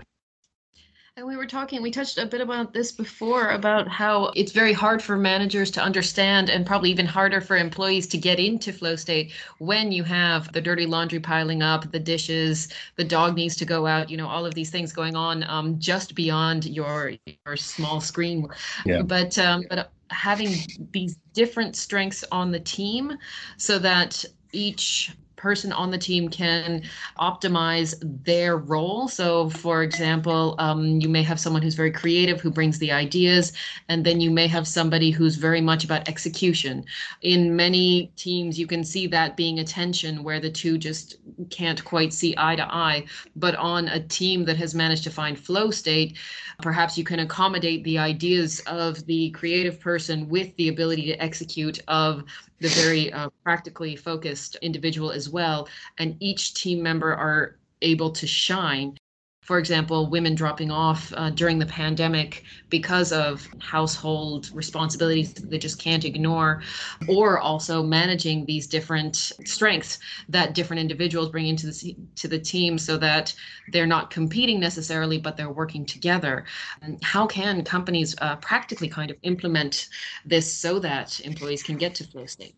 and 1.18 1.26
we 1.26 1.38
were 1.38 1.46
talking, 1.46 1.82
we 1.82 1.92
touched 1.92 2.18
a 2.18 2.26
bit 2.26 2.42
about 2.42 2.74
this 2.74 2.92
before 2.92 3.52
about 3.52 3.88
how 3.88 4.34
it's 4.36 4.52
very 4.52 4.74
hard 4.74 5.02
for 5.02 5.16
managers 5.16 5.72
to 5.72 5.82
understand 5.82 6.50
and 6.50 6.66
probably 6.66 6.92
even 6.92 7.06
harder 7.06 7.40
for 7.40 7.56
employees 7.56 8.06
to 8.08 8.18
get 8.18 8.38
into 8.38 8.74
flow 8.74 8.98
state 8.98 9.32
when 9.60 9.94
you 9.94 10.04
have 10.04 10.52
the 10.52 10.60
dirty 10.60 10.86
laundry 10.86 11.22
piling 11.22 11.62
up, 11.62 11.90
the 11.90 12.00
dishes, 12.00 12.68
the 12.98 13.04
dog 13.04 13.36
needs 13.36 13.56
to 13.56 13.64
go 13.64 13.88
out, 13.88 14.10
you 14.10 14.18
know, 14.18 14.28
all 14.28 14.46
of 14.46 14.54
these 14.56 14.70
things 14.70 14.92
going 14.92 15.16
on 15.16 15.44
um, 15.44 15.80
just 15.80 16.16
beyond 16.16 16.66
your 16.66 17.14
your 17.46 17.56
small 17.56 18.02
screen. 18.02 18.50
Yeah. 18.86 19.02
But 19.02 19.40
um, 19.40 19.64
but 19.70 19.92
having 20.10 20.54
these 20.92 21.16
different 21.32 21.78
strengths 21.78 22.26
on 22.30 22.52
the 22.52 22.60
team 22.60 23.18
so 23.56 23.80
that 23.80 24.26
each 24.52 25.16
person 25.46 25.72
on 25.72 25.92
the 25.92 25.98
team 26.10 26.28
can 26.28 26.82
optimize 27.20 27.94
their 28.26 28.58
role. 28.58 29.08
So, 29.08 29.48
for 29.52 29.84
example, 29.84 30.56
um, 30.58 31.00
you 31.00 31.08
may 31.08 31.22
have 31.22 31.40
someone 31.40 31.62
who's 31.62 31.76
very 31.76 31.92
creative 31.92 32.42
who 32.42 32.50
brings 32.50 32.80
the 32.80 32.92
ideas, 32.92 33.54
and 33.88 34.04
then 34.04 34.20
you 34.20 34.32
may 34.32 34.48
have 34.48 34.68
somebody 34.68 35.12
who's 35.12 35.36
very 35.36 35.62
much 35.62 35.86
about 35.86 36.10
execution. 36.10 36.84
In 37.22 37.56
many 37.56 38.12
teams, 38.16 38.58
you 38.58 38.66
can 38.66 38.84
see 38.84 39.06
that 39.08 39.38
being 39.38 39.60
a 39.60 39.64
tension 39.64 40.24
where 40.24 40.40
the 40.40 40.50
two 40.50 40.80
just 40.80 41.18
can't 41.52 41.86
quite 41.86 42.12
see 42.12 42.34
eye 42.40 42.56
to 42.56 42.66
eye. 42.88 43.06
But 43.36 43.56
on 43.56 43.88
a 43.90 44.00
team 44.00 44.46
that 44.46 44.58
has 44.58 44.74
managed 44.74 45.04
to 45.04 45.12
find 45.12 45.38
flow 45.38 45.70
state, 45.70 46.18
perhaps 46.60 46.98
you 46.98 47.04
can 47.04 47.20
accommodate 47.20 47.84
the 47.84 48.00
ideas 48.00 48.62
of 48.66 49.06
the 49.06 49.30
creative 49.32 49.80
person 49.80 50.28
with 50.28 50.56
the 50.56 50.70
ability 50.70 51.06
to 51.12 51.22
execute 51.22 51.78
of 51.88 52.24
the 52.60 52.70
very 52.70 53.12
uh, 53.12 53.30
practically 53.44 53.96
focused 53.96 54.56
individual 54.62 55.12
as 55.12 55.30
well. 55.30 55.68
And 55.98 56.16
each 56.20 56.54
team 56.54 56.82
member 56.82 57.14
are 57.14 57.58
able 57.82 58.12
to 58.12 58.28
shine 58.28 58.98
for 59.46 59.60
example, 59.60 60.10
women 60.10 60.34
dropping 60.34 60.72
off 60.72 61.14
uh, 61.16 61.30
during 61.30 61.60
the 61.60 61.66
pandemic 61.68 62.44
because 62.70 63.12
of 63.12 63.48
household 63.60 64.50
responsibilities 64.54 65.34
that 65.34 65.52
they 65.52 65.60
just 65.60 65.80
can't 65.80 66.04
ignore, 66.04 66.64
or 67.08 67.40
also 67.40 67.84
managing 67.84 68.44
these 68.46 68.66
different 68.66 69.16
strengths 69.46 70.00
that 70.30 70.56
different 70.56 70.80
individuals 70.80 71.30
bring 71.30 71.48
into 71.48 71.68
the 71.68 71.96
to 72.16 72.28
the 72.28 72.40
team, 72.40 72.80
so 72.80 72.98
that 72.98 73.36
they're 73.72 73.86
not 73.86 74.10
competing 74.10 74.60
necessarily, 74.60 75.20
but 75.20 75.38
they're 75.38 75.52
working 75.52 75.86
together. 75.86 76.44
And 76.82 77.02
how 77.04 77.28
can 77.28 77.64
companies 77.64 78.16
uh, 78.22 78.38
practically 78.38 78.90
kind 78.90 79.12
of 79.12 79.18
implement 79.22 79.90
this 80.26 80.52
so 80.52 80.80
that 80.80 81.20
employees 81.20 81.62
can 81.62 81.78
get 81.78 81.94
to 81.96 82.04
flow 82.04 82.26
state? 82.26 82.56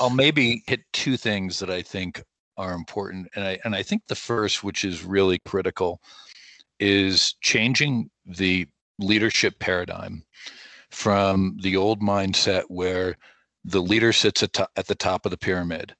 I'll 0.00 0.10
maybe 0.10 0.62
hit 0.66 0.80
two 0.92 1.16
things 1.16 1.60
that 1.60 1.70
I 1.70 1.82
think 1.82 2.24
are 2.58 2.74
important. 2.74 3.28
And 3.34 3.44
I 3.44 3.58
and 3.64 3.74
I 3.74 3.82
think 3.82 4.02
the 4.06 4.14
first, 4.14 4.62
which 4.62 4.84
is 4.84 5.04
really 5.04 5.38
critical, 5.46 6.00
is 6.78 7.34
changing 7.40 8.10
the 8.26 8.66
leadership 8.98 9.58
paradigm 9.58 10.24
from 10.90 11.56
the 11.62 11.76
old 11.76 12.00
mindset 12.00 12.64
where 12.68 13.16
the 13.64 13.80
leader 13.80 14.12
sits 14.12 14.42
at, 14.42 14.52
to, 14.54 14.68
at 14.76 14.86
the 14.86 14.94
top 14.94 15.26
of 15.26 15.30
the 15.30 15.36
pyramid 15.36 15.94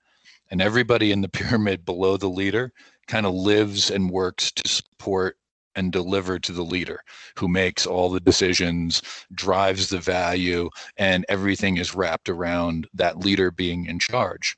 and 0.51 0.63
everybody 0.63 1.13
in 1.13 1.21
the 1.21 1.29
pyramid 1.41 1.85
below 1.85 2.17
the 2.17 2.29
leader 2.29 2.73
kind 3.07 3.27
of 3.27 3.35
lives 3.35 3.91
and 3.91 4.11
works 4.11 4.51
to 4.53 4.69
support 4.69 5.37
and 5.75 5.93
deliver 5.93 6.39
to 6.41 6.53
the 6.53 6.65
leader 6.65 7.01
who 7.39 7.47
makes 7.47 7.87
all 7.87 8.11
the 8.11 8.21
decisions, 8.21 9.01
drives 9.33 9.89
the 9.89 9.99
value, 9.99 10.69
and 10.97 11.25
everything 11.29 11.77
is 11.77 11.95
wrapped 11.95 12.29
around 12.29 12.89
that 12.95 13.19
leader 13.19 13.51
being 13.53 13.87
in 13.87 13.99
charge. 13.99 14.57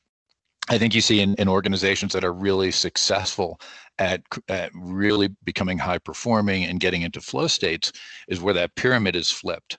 I 0.70 0.78
think 0.78 0.94
you 0.94 1.00
see 1.00 1.20
in, 1.20 1.35
in 1.35 1.48
organizations 1.48 2.12
that 2.12 2.22
are 2.22 2.33
really 2.33 2.70
successful 2.70 3.61
at, 3.98 4.22
at 4.48 4.70
really 4.72 5.28
becoming 5.42 5.78
high 5.78 5.98
performing 5.98 6.62
and 6.62 6.78
getting 6.78 7.02
into 7.02 7.20
flow 7.20 7.48
states 7.48 7.92
is 8.28 8.40
where 8.40 8.54
that 8.54 8.76
pyramid 8.76 9.16
is 9.16 9.33
flipped. 9.33 9.78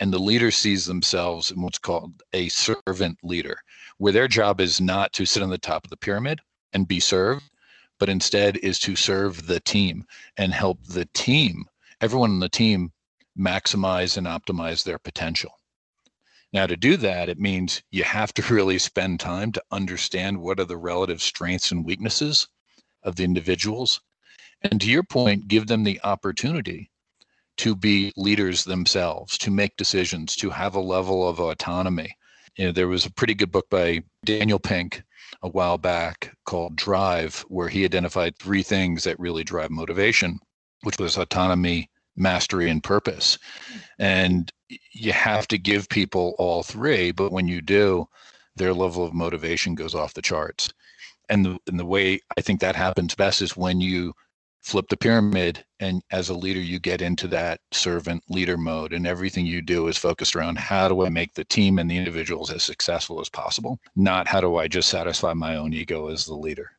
And 0.00 0.12
the 0.12 0.18
leader 0.18 0.50
sees 0.50 0.84
themselves 0.84 1.50
in 1.50 1.62
what's 1.62 1.78
called 1.78 2.22
a 2.34 2.50
servant 2.50 3.18
leader, 3.22 3.56
where 3.96 4.12
their 4.12 4.28
job 4.28 4.60
is 4.60 4.82
not 4.82 5.14
to 5.14 5.24
sit 5.24 5.42
on 5.42 5.48
the 5.48 5.56
top 5.56 5.84
of 5.84 5.90
the 5.90 5.96
pyramid 5.96 6.40
and 6.74 6.86
be 6.86 7.00
served, 7.00 7.44
but 7.98 8.10
instead 8.10 8.58
is 8.58 8.78
to 8.80 8.96
serve 8.96 9.46
the 9.46 9.60
team 9.60 10.04
and 10.36 10.52
help 10.52 10.78
the 10.84 11.06
team, 11.14 11.64
everyone 12.02 12.32
on 12.32 12.40
the 12.40 12.50
team, 12.50 12.92
maximize 13.36 14.18
and 14.18 14.26
optimize 14.26 14.84
their 14.84 14.98
potential. 14.98 15.57
Now, 16.52 16.66
to 16.66 16.76
do 16.76 16.96
that, 16.96 17.28
it 17.28 17.38
means 17.38 17.82
you 17.90 18.04
have 18.04 18.32
to 18.34 18.42
really 18.54 18.78
spend 18.78 19.20
time 19.20 19.52
to 19.52 19.62
understand 19.70 20.38
what 20.38 20.60
are 20.60 20.64
the 20.64 20.76
relative 20.76 21.20
strengths 21.20 21.70
and 21.70 21.84
weaknesses 21.84 22.48
of 23.02 23.16
the 23.16 23.24
individuals. 23.24 24.00
And 24.62 24.80
to 24.80 24.90
your 24.90 25.02
point, 25.04 25.48
give 25.48 25.66
them 25.66 25.84
the 25.84 26.00
opportunity 26.04 26.90
to 27.58 27.74
be 27.74 28.12
leaders 28.16 28.64
themselves, 28.64 29.36
to 29.38 29.50
make 29.50 29.76
decisions, 29.76 30.36
to 30.36 30.50
have 30.50 30.74
a 30.74 30.80
level 30.80 31.28
of 31.28 31.40
autonomy. 31.40 32.16
You 32.56 32.66
know, 32.66 32.72
there 32.72 32.88
was 32.88 33.04
a 33.04 33.12
pretty 33.12 33.34
good 33.34 33.52
book 33.52 33.68
by 33.68 34.02
Daniel 34.24 34.58
Pink 34.58 35.02
a 35.42 35.48
while 35.48 35.78
back 35.78 36.34
called 36.46 36.76
Drive, 36.76 37.44
where 37.48 37.68
he 37.68 37.84
identified 37.84 38.36
three 38.36 38.62
things 38.62 39.04
that 39.04 39.18
really 39.20 39.44
drive 39.44 39.70
motivation, 39.70 40.38
which 40.82 40.98
was 40.98 41.16
autonomy, 41.16 41.90
mastery, 42.18 42.70
and 42.70 42.82
purpose. 42.82 43.38
And 43.98 44.52
you 44.92 45.12
have 45.12 45.48
to 45.48 45.58
give 45.58 45.88
people 45.88 46.34
all 46.38 46.62
three, 46.62 47.12
but 47.12 47.32
when 47.32 47.48
you 47.48 47.60
do, 47.60 48.08
their 48.56 48.74
level 48.74 49.04
of 49.04 49.14
motivation 49.14 49.74
goes 49.74 49.94
off 49.94 50.14
the 50.14 50.22
charts. 50.22 50.72
And 51.28 51.44
the, 51.44 51.58
and 51.66 51.78
the 51.78 51.86
way 51.86 52.20
I 52.36 52.40
think 52.40 52.60
that 52.60 52.76
happens 52.76 53.14
best 53.14 53.42
is 53.42 53.56
when 53.56 53.80
you 53.80 54.14
flip 54.62 54.86
the 54.88 54.96
pyramid 54.96 55.64
and 55.80 56.02
as 56.10 56.28
a 56.28 56.34
leader 56.34 56.60
you 56.60 56.78
get 56.78 57.00
into 57.00 57.28
that 57.28 57.60
servant 57.72 58.22
leader 58.28 58.58
mode 58.58 58.92
and 58.92 59.06
everything 59.06 59.46
you 59.46 59.62
do 59.62 59.86
is 59.88 59.96
focused 59.96 60.34
around 60.34 60.58
how 60.58 60.88
do 60.88 61.06
i 61.06 61.08
make 61.08 61.32
the 61.32 61.44
team 61.44 61.78
and 61.78 61.90
the 61.90 61.96
individuals 61.96 62.50
as 62.50 62.62
successful 62.62 63.20
as 63.20 63.28
possible 63.28 63.78
not 63.96 64.26
how 64.26 64.40
do 64.40 64.56
i 64.56 64.66
just 64.66 64.88
satisfy 64.88 65.32
my 65.32 65.56
own 65.56 65.72
ego 65.72 66.08
as 66.08 66.26
the 66.26 66.34
leader 66.34 66.70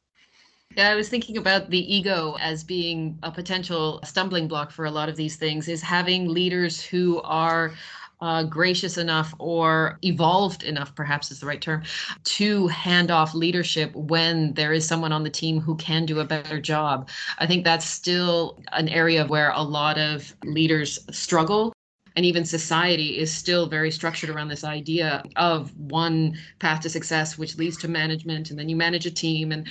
yeah, 0.75 0.89
I 0.89 0.95
was 0.95 1.10
thinking 1.10 1.38
about 1.38 1.69
the 1.69 1.93
ego 1.93 2.38
as 2.39 2.63
being 2.63 3.17
a 3.23 3.32
potential 3.32 3.99
stumbling 4.03 4.47
block 4.47 4.71
for 4.71 4.86
a 4.86 4.91
lot 4.91 5.10
of 5.10 5.15
these 5.15 5.36
things, 5.36 5.67
is 5.67 5.82
having 5.82 6.27
leaders 6.27 6.82
who 6.82 7.21
are 7.23 7.73
uh, 8.21 8.43
gracious 8.43 8.97
enough 8.97 9.34
or 9.39 9.97
evolved 10.03 10.63
enough, 10.63 10.93
perhaps 10.93 11.32
is 11.32 11.39
the 11.39 11.45
right 11.45 11.62
term, 11.62 11.82
to 12.23 12.67
hand 12.67 13.12
off 13.12 13.34
leadership 13.34 13.95
when 13.95 14.53
there 14.53 14.73
is 14.73 14.88
someone 14.88 15.12
on 15.12 15.23
the 15.23 15.29
team 15.29 15.60
who 15.60 15.75
can 15.77 16.05
do 16.05 16.19
a 16.19 16.25
better 16.25 16.60
job. 16.60 17.10
I 17.39 17.47
think 17.47 17.63
that's 17.63 17.86
still 17.86 18.60
an 18.73 18.89
area 18.89 19.25
where 19.25 19.51
a 19.51 19.63
lot 19.63 19.97
of 19.97 20.36
leaders 20.43 20.99
struggle 21.12 21.73
and 22.15 22.25
even 22.25 22.43
society 22.43 23.17
is 23.17 23.34
still 23.34 23.67
very 23.67 23.91
structured 23.91 24.29
around 24.29 24.49
this 24.49 24.63
idea 24.63 25.23
of 25.38 25.75
one 25.77 26.38
path 26.60 26.82
to 26.82 26.89
success 26.89 27.38
which 27.38 27.58
leads 27.58 27.77
to 27.77 27.88
management 27.88 28.49
and 28.49 28.60
then 28.60 28.67
you 28.67 28.75
manage 28.75 29.05
a 29.05 29.12
team 29.12 29.51
and 29.51 29.69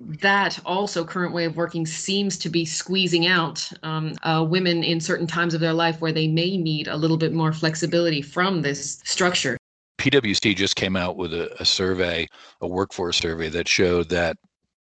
that 0.00 0.58
also 0.64 1.04
current 1.04 1.34
way 1.34 1.44
of 1.44 1.56
working 1.56 1.84
seems 1.84 2.38
to 2.38 2.48
be 2.48 2.64
squeezing 2.64 3.26
out 3.26 3.70
um, 3.82 4.14
uh, 4.22 4.44
women 4.48 4.82
in 4.82 5.00
certain 5.00 5.26
times 5.26 5.52
of 5.52 5.60
their 5.60 5.74
life 5.74 6.00
where 6.00 6.12
they 6.12 6.26
may 6.26 6.56
need 6.56 6.88
a 6.88 6.96
little 6.96 7.18
bit 7.18 7.32
more 7.32 7.52
flexibility 7.52 8.22
from 8.22 8.62
this 8.62 9.00
structure. 9.04 9.56
PwC 9.98 10.56
just 10.56 10.76
came 10.76 10.96
out 10.96 11.16
with 11.16 11.34
a, 11.34 11.54
a 11.60 11.64
survey, 11.64 12.26
a 12.62 12.66
workforce 12.66 13.18
survey 13.18 13.50
that 13.50 13.68
showed 13.68 14.08
that 14.08 14.38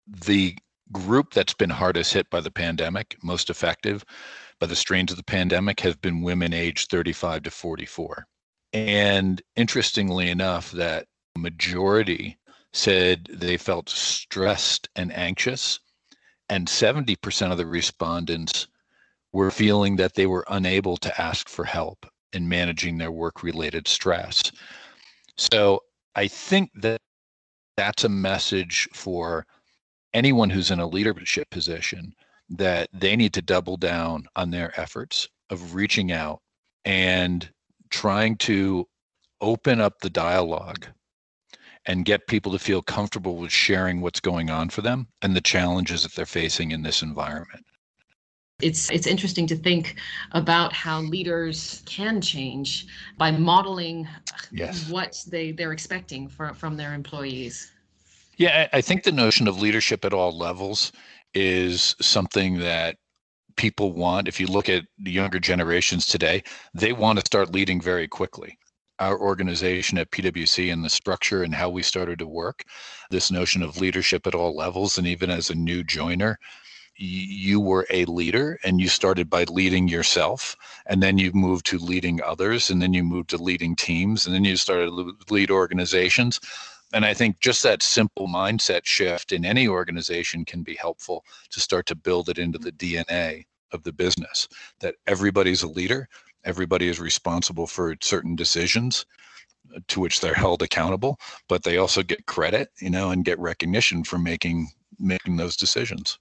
the 0.07 0.55
group 0.93 1.33
that's 1.33 1.53
been 1.53 1.69
hardest 1.69 2.13
hit 2.13 2.29
by 2.29 2.39
the 2.39 2.51
pandemic, 2.51 3.17
most 3.21 3.49
effective 3.49 4.05
by 4.59 4.67
the 4.67 4.75
strains 4.75 5.11
of 5.11 5.17
the 5.17 5.23
pandemic, 5.23 5.81
have 5.81 5.99
been 6.01 6.21
women 6.21 6.53
aged 6.53 6.89
35 6.89 7.43
to 7.43 7.51
44. 7.51 8.25
And 8.73 9.41
interestingly 9.57 10.29
enough, 10.29 10.71
that 10.71 11.07
majority 11.37 12.37
said 12.73 13.27
they 13.31 13.57
felt 13.57 13.89
stressed 13.89 14.89
and 14.95 15.11
anxious, 15.13 15.79
and 16.49 16.67
70% 16.67 17.51
of 17.51 17.57
the 17.57 17.65
respondents 17.65 18.67
were 19.33 19.51
feeling 19.51 19.95
that 19.95 20.15
they 20.15 20.25
were 20.25 20.45
unable 20.49 20.97
to 20.97 21.21
ask 21.21 21.47
for 21.47 21.63
help 21.63 22.05
in 22.33 22.47
managing 22.47 22.97
their 22.97 23.11
work 23.11 23.43
related 23.43 23.87
stress. 23.87 24.51
So 25.37 25.81
I 26.15 26.27
think 26.27 26.69
that 26.75 27.01
that's 27.77 28.03
a 28.03 28.09
message 28.09 28.87
for 28.93 29.45
anyone 30.13 30.49
who's 30.49 30.71
in 30.71 30.79
a 30.79 30.87
leadership 30.87 31.49
position 31.49 32.13
that 32.49 32.89
they 32.93 33.15
need 33.15 33.33
to 33.33 33.41
double 33.41 33.77
down 33.77 34.25
on 34.35 34.51
their 34.51 34.77
efforts 34.79 35.27
of 35.49 35.73
reaching 35.73 36.11
out 36.11 36.41
and 36.83 37.49
trying 37.89 38.35
to 38.37 38.87
open 39.39 39.79
up 39.79 39.99
the 39.99 40.09
dialogue 40.09 40.85
and 41.85 42.05
get 42.05 42.27
people 42.27 42.51
to 42.51 42.59
feel 42.59 42.81
comfortable 42.81 43.37
with 43.37 43.51
sharing 43.51 44.01
what's 44.01 44.19
going 44.19 44.49
on 44.49 44.69
for 44.69 44.81
them 44.81 45.07
and 45.21 45.35
the 45.35 45.41
challenges 45.41 46.03
that 46.03 46.13
they're 46.13 46.25
facing 46.25 46.71
in 46.71 46.83
this 46.83 47.01
environment. 47.01 47.65
It's 48.61 48.91
it's 48.91 49.07
interesting 49.07 49.47
to 49.47 49.55
think 49.55 49.95
about 50.33 50.71
how 50.71 51.01
leaders 51.01 51.81
can 51.85 52.21
change 52.21 52.85
by 53.17 53.31
modeling 53.31 54.07
yes. 54.51 54.87
what 54.89 55.23
they 55.27 55.51
they're 55.51 55.71
expecting 55.71 56.27
for, 56.27 56.53
from 56.53 56.77
their 56.77 56.93
employees. 56.93 57.71
Yeah 58.37 58.67
i 58.71 58.81
think 58.81 59.03
the 59.03 59.11
notion 59.11 59.47
of 59.47 59.59
leadership 59.59 60.05
at 60.05 60.13
all 60.13 60.37
levels 60.37 60.91
is 61.33 61.95
something 62.01 62.59
that 62.59 62.97
people 63.57 63.93
want. 63.93 64.27
If 64.27 64.39
you 64.39 64.47
look 64.47 64.69
at 64.69 64.85
the 64.97 65.11
younger 65.11 65.39
generations 65.39 66.05
today 66.05 66.43
they 66.73 66.93
want 66.93 67.19
to 67.19 67.25
start 67.25 67.51
leading 67.51 67.81
very 67.81 68.07
quickly 68.07 68.57
our 69.01 69.19
organization 69.19 69.97
at 69.97 70.11
PwC 70.11 70.71
and 70.71 70.85
the 70.85 70.89
structure 70.89 71.41
and 71.41 71.55
how 71.55 71.69
we 71.69 71.81
started 71.81 72.19
to 72.19 72.27
work, 72.27 72.63
this 73.09 73.31
notion 73.31 73.63
of 73.63 73.81
leadership 73.81 74.27
at 74.27 74.35
all 74.35 74.55
levels, 74.55 74.97
and 74.97 75.07
even 75.07 75.31
as 75.31 75.49
a 75.49 75.55
new 75.55 75.83
joiner, 75.83 76.37
you 76.95 77.59
were 77.59 77.87
a 77.89 78.05
leader 78.05 78.59
and 78.63 78.79
you 78.79 78.87
started 78.87 79.27
by 79.27 79.43
leading 79.45 79.87
yourself 79.87 80.55
and 80.85 81.01
then 81.01 81.17
you 81.17 81.31
moved 81.33 81.65
to 81.65 81.79
leading 81.79 82.21
others 82.21 82.69
and 82.69 82.79
then 82.79 82.93
you 82.93 83.03
moved 83.03 83.29
to 83.31 83.37
leading 83.37 83.75
teams 83.75 84.27
and 84.27 84.35
then 84.35 84.43
you 84.43 84.55
started 84.55 84.91
to 84.91 85.15
lead 85.31 85.49
organizations. 85.49 86.39
And 86.93 87.05
i 87.05 87.13
think 87.13 87.39
just 87.39 87.63
that 87.63 87.81
simple 87.81 88.27
mindset 88.27 88.85
shift 88.85 89.31
in 89.31 89.45
any 89.45 89.67
organization 89.67 90.45
can 90.45 90.61
be 90.61 90.75
helpful 90.75 91.23
to 91.49 91.59
start 91.59 91.85
to 91.87 91.95
build 91.95 92.29
it 92.29 92.37
into 92.37 92.59
the 92.59 92.73
dna 92.73 93.45
of 93.71 93.83
the 93.83 93.93
business 93.93 94.47
that 94.81 94.95
everybody's 95.07 95.63
a 95.63 95.67
leader 95.67 96.07
everybody 96.43 96.87
is 96.87 96.99
responsible 96.99 97.67
for 97.67 97.95
certain 98.01 98.35
decisions 98.35 99.05
uh, 99.75 99.79
to 99.87 99.99
which 99.99 100.21
they're 100.21 100.33
held 100.33 100.61
accountable 100.61 101.17
but 101.47 101.63
they 101.63 101.77
also 101.77 102.03
get 102.03 102.25
credit 102.25 102.69
you 102.79 102.89
know 102.89 103.11
and 103.11 103.25
get 103.25 103.39
recognition 103.39 104.03
for 104.03 104.17
making 104.17 104.69
making 104.99 105.37
those 105.37 105.55
decisions 105.55 106.17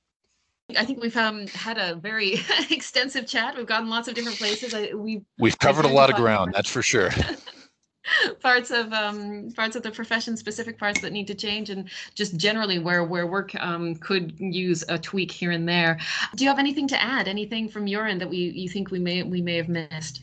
I 0.77 0.85
think 0.85 1.03
we've 1.03 1.17
um, 1.17 1.49
had 1.49 1.79
a 1.79 1.97
very 1.97 2.37
extensive 2.71 3.27
chat. 3.27 3.57
We've 3.57 3.67
gotten 3.67 3.89
lots 3.89 4.07
of 4.07 4.15
different 4.15 4.39
places. 4.39 4.73
I, 4.73 4.93
we 4.95 5.23
we've 5.37 5.59
covered 5.59 5.85
a 5.85 5.89
lot 5.89 6.11
of 6.11 6.17
ground. 6.17 6.53
That's 6.55 6.71
for 6.71 6.81
sure. 6.81 7.11
parts 8.41 8.71
of 8.71 8.93
um, 8.93 9.53
parts 9.55 9.77
of 9.77 9.83
the 9.83 9.91
profession, 9.91 10.37
specific 10.37 10.79
parts 10.79 11.01
that 11.01 11.13
need 11.13 11.27
to 11.27 11.35
change, 11.35 11.71
and 11.71 11.89
just 12.15 12.37
generally 12.37 12.79
where 12.79 13.05
where 13.05 13.27
work 13.27 13.55
um, 13.61 13.95
could 13.97 14.35
use 14.39 14.85
a 14.89 14.99
tweak 14.99 15.31
here 15.31 15.51
and 15.51 15.69
there. 15.69 15.99
Do 16.37 16.45
you 16.45 16.51
have 16.51 16.59
anything 16.59 16.89
to 16.89 17.03
add? 17.03 17.29
Anything 17.29 17.69
from 17.69 17.87
your 17.87 18.07
end 18.07 18.21
that 18.21 18.29
we 18.29 18.39
you 18.39 18.69
think 18.69 18.91
we 18.91 18.99
may 18.99 19.23
we 19.23 19.43
may 19.43 19.57
have 19.57 19.69
missed? 19.69 20.23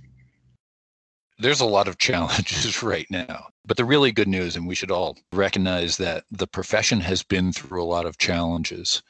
There's 1.40 1.62
a 1.62 1.66
lot 1.66 1.88
of 1.88 1.98
challenges 2.00 2.82
right 2.82 3.08
now, 3.10 3.48
but 3.66 3.78
the 3.78 3.86
really 3.86 4.12
good 4.12 4.28
news, 4.28 4.56
and 4.56 4.68
we 4.68 4.76
should 4.76 4.92
all 4.92 5.18
recognize 5.32 5.98
that 5.98 6.24
the 6.32 6.48
profession 6.48 7.00
has 7.02 7.24
been 7.24 7.52
through 7.52 7.84
a 7.84 7.86
lot 7.86 8.06
of 8.06 8.18
challenges 8.18 9.02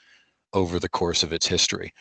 over 0.53 0.79
the 0.79 0.89
course 0.89 1.23
of 1.23 1.33
its 1.33 1.47
history. 1.47 1.93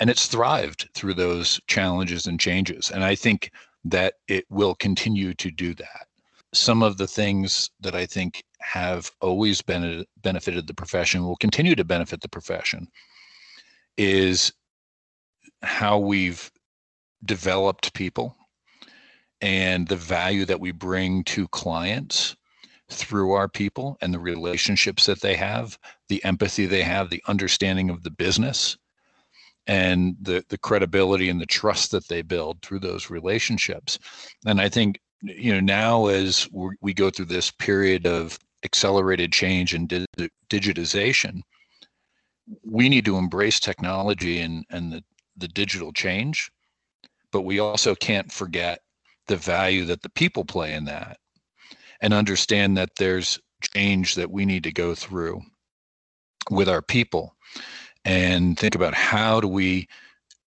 And 0.00 0.10
it's 0.10 0.26
thrived 0.26 0.88
through 0.94 1.14
those 1.14 1.60
challenges 1.68 2.26
and 2.26 2.40
changes. 2.40 2.90
And 2.90 3.04
I 3.04 3.14
think 3.14 3.52
that 3.84 4.14
it 4.28 4.44
will 4.50 4.74
continue 4.74 5.34
to 5.34 5.50
do 5.50 5.74
that. 5.74 6.06
Some 6.54 6.82
of 6.82 6.98
the 6.98 7.06
things 7.06 7.70
that 7.80 7.94
I 7.94 8.06
think 8.06 8.44
have 8.60 9.10
always 9.20 9.62
been 9.62 10.04
benefited 10.22 10.66
the 10.66 10.74
profession 10.74 11.24
will 11.24 11.36
continue 11.36 11.74
to 11.74 11.84
benefit 11.84 12.20
the 12.20 12.28
profession 12.28 12.88
is 13.96 14.52
how 15.62 15.98
we've 15.98 16.50
developed 17.24 17.94
people 17.94 18.36
and 19.40 19.88
the 19.88 19.96
value 19.96 20.44
that 20.44 20.60
we 20.60 20.70
bring 20.70 21.24
to 21.24 21.48
clients 21.48 22.36
through 22.88 23.32
our 23.32 23.48
people 23.48 23.96
and 24.00 24.12
the 24.12 24.18
relationships 24.18 25.06
that 25.06 25.20
they 25.20 25.34
have, 25.34 25.78
the 26.08 26.22
empathy 26.24 26.66
they 26.66 26.82
have, 26.82 27.10
the 27.10 27.22
understanding 27.26 27.90
of 27.90 28.02
the 28.02 28.10
business, 28.10 28.76
and 29.66 30.16
the 30.20 30.44
the 30.48 30.58
credibility 30.58 31.28
and 31.28 31.40
the 31.40 31.46
trust 31.46 31.90
that 31.92 32.08
they 32.08 32.22
build 32.22 32.60
through 32.62 32.80
those 32.80 33.10
relationships. 33.10 33.98
And 34.46 34.60
I 34.60 34.68
think 34.68 35.00
you 35.22 35.52
know 35.52 35.60
now 35.60 36.06
as 36.06 36.48
we 36.80 36.94
go 36.94 37.10
through 37.10 37.26
this 37.26 37.50
period 37.50 38.06
of 38.06 38.38
accelerated 38.64 39.32
change 39.32 39.74
and 39.74 39.88
di- 39.88 40.06
digitization, 40.50 41.40
we 42.64 42.88
need 42.88 43.04
to 43.04 43.16
embrace 43.16 43.60
technology 43.60 44.40
and 44.40 44.64
and 44.70 44.92
the 44.92 45.02
the 45.36 45.48
digital 45.48 45.92
change, 45.92 46.50
but 47.30 47.42
we 47.42 47.58
also 47.58 47.94
can't 47.94 48.30
forget 48.30 48.80
the 49.28 49.36
value 49.36 49.84
that 49.86 50.02
the 50.02 50.10
people 50.10 50.44
play 50.44 50.74
in 50.74 50.84
that 50.84 51.16
and 52.00 52.12
understand 52.12 52.76
that 52.76 52.90
there's 52.98 53.38
change 53.62 54.16
that 54.16 54.30
we 54.30 54.44
need 54.44 54.64
to 54.64 54.72
go 54.72 54.94
through 54.94 55.40
with 56.50 56.68
our 56.68 56.82
people 56.82 57.36
and 58.04 58.58
think 58.58 58.74
about 58.74 58.94
how 58.94 59.40
do 59.40 59.48
we 59.48 59.88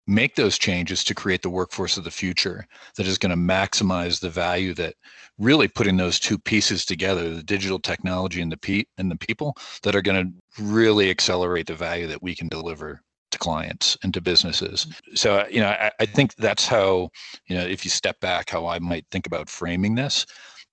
make 0.06 0.36
those 0.36 0.58
changes 0.58 1.02
to 1.04 1.14
create 1.14 1.42
the 1.42 1.50
workforce 1.50 1.96
of 1.96 2.04
the 2.04 2.10
future 2.10 2.66
that 2.96 3.06
is 3.06 3.18
going 3.18 3.30
to 3.30 3.36
maximize 3.36 4.20
the 4.20 4.28
value 4.28 4.74
that 4.74 4.94
really 5.38 5.66
putting 5.66 5.96
those 5.96 6.20
two 6.20 6.38
pieces 6.38 6.84
together 6.84 7.34
the 7.34 7.42
digital 7.42 7.78
technology 7.78 8.40
and 8.40 8.52
the 8.52 8.56
pe- 8.56 8.84
and 8.98 9.10
the 9.10 9.16
people 9.16 9.56
that 9.82 9.96
are 9.96 10.02
going 10.02 10.24
to 10.24 10.62
really 10.62 11.10
accelerate 11.10 11.66
the 11.66 11.74
value 11.74 12.06
that 12.06 12.22
we 12.22 12.34
can 12.34 12.48
deliver 12.48 13.00
to 13.30 13.38
clients 13.38 13.96
and 14.02 14.12
to 14.14 14.20
businesses 14.20 14.86
mm-hmm. 14.86 15.14
so 15.14 15.44
you 15.50 15.60
know 15.60 15.68
I, 15.68 15.90
I 15.98 16.06
think 16.06 16.34
that's 16.36 16.66
how 16.66 17.08
you 17.46 17.56
know 17.56 17.64
if 17.64 17.84
you 17.84 17.90
step 17.90 18.20
back 18.20 18.50
how 18.50 18.66
i 18.66 18.78
might 18.78 19.06
think 19.10 19.26
about 19.26 19.48
framing 19.48 19.94
this 19.94 20.26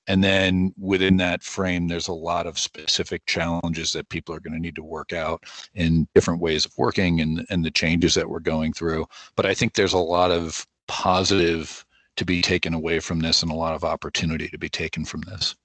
and 0.07 0.23
then 0.23 0.73
within 0.77 1.17
that 1.17 1.43
frame, 1.43 1.87
there's 1.87 2.07
a 2.07 2.13
lot 2.13 2.47
of 2.47 2.57
specific 2.57 3.25
challenges 3.25 3.93
that 3.93 4.09
people 4.09 4.33
are 4.33 4.39
going 4.39 4.53
to 4.53 4.59
need 4.59 4.75
to 4.75 4.83
work 4.83 5.13
out 5.13 5.43
in 5.75 6.07
different 6.15 6.41
ways 6.41 6.65
of 6.65 6.71
working 6.77 7.21
and, 7.21 7.45
and 7.49 7.63
the 7.63 7.71
changes 7.71 8.15
that 8.15 8.29
we're 8.29 8.39
going 8.39 8.73
through. 8.73 9.05
But 9.35 9.45
I 9.45 9.53
think 9.53 9.73
there's 9.73 9.93
a 9.93 9.99
lot 9.99 10.31
of 10.31 10.65
positive 10.87 11.85
to 12.17 12.25
be 12.25 12.41
taken 12.41 12.73
away 12.73 12.99
from 12.99 13.19
this 13.19 13.41
and 13.41 13.51
a 13.51 13.55
lot 13.55 13.75
of 13.75 13.83
opportunity 13.83 14.47
to 14.49 14.57
be 14.57 14.69
taken 14.69 15.05
from 15.05 15.21
this. 15.21 15.55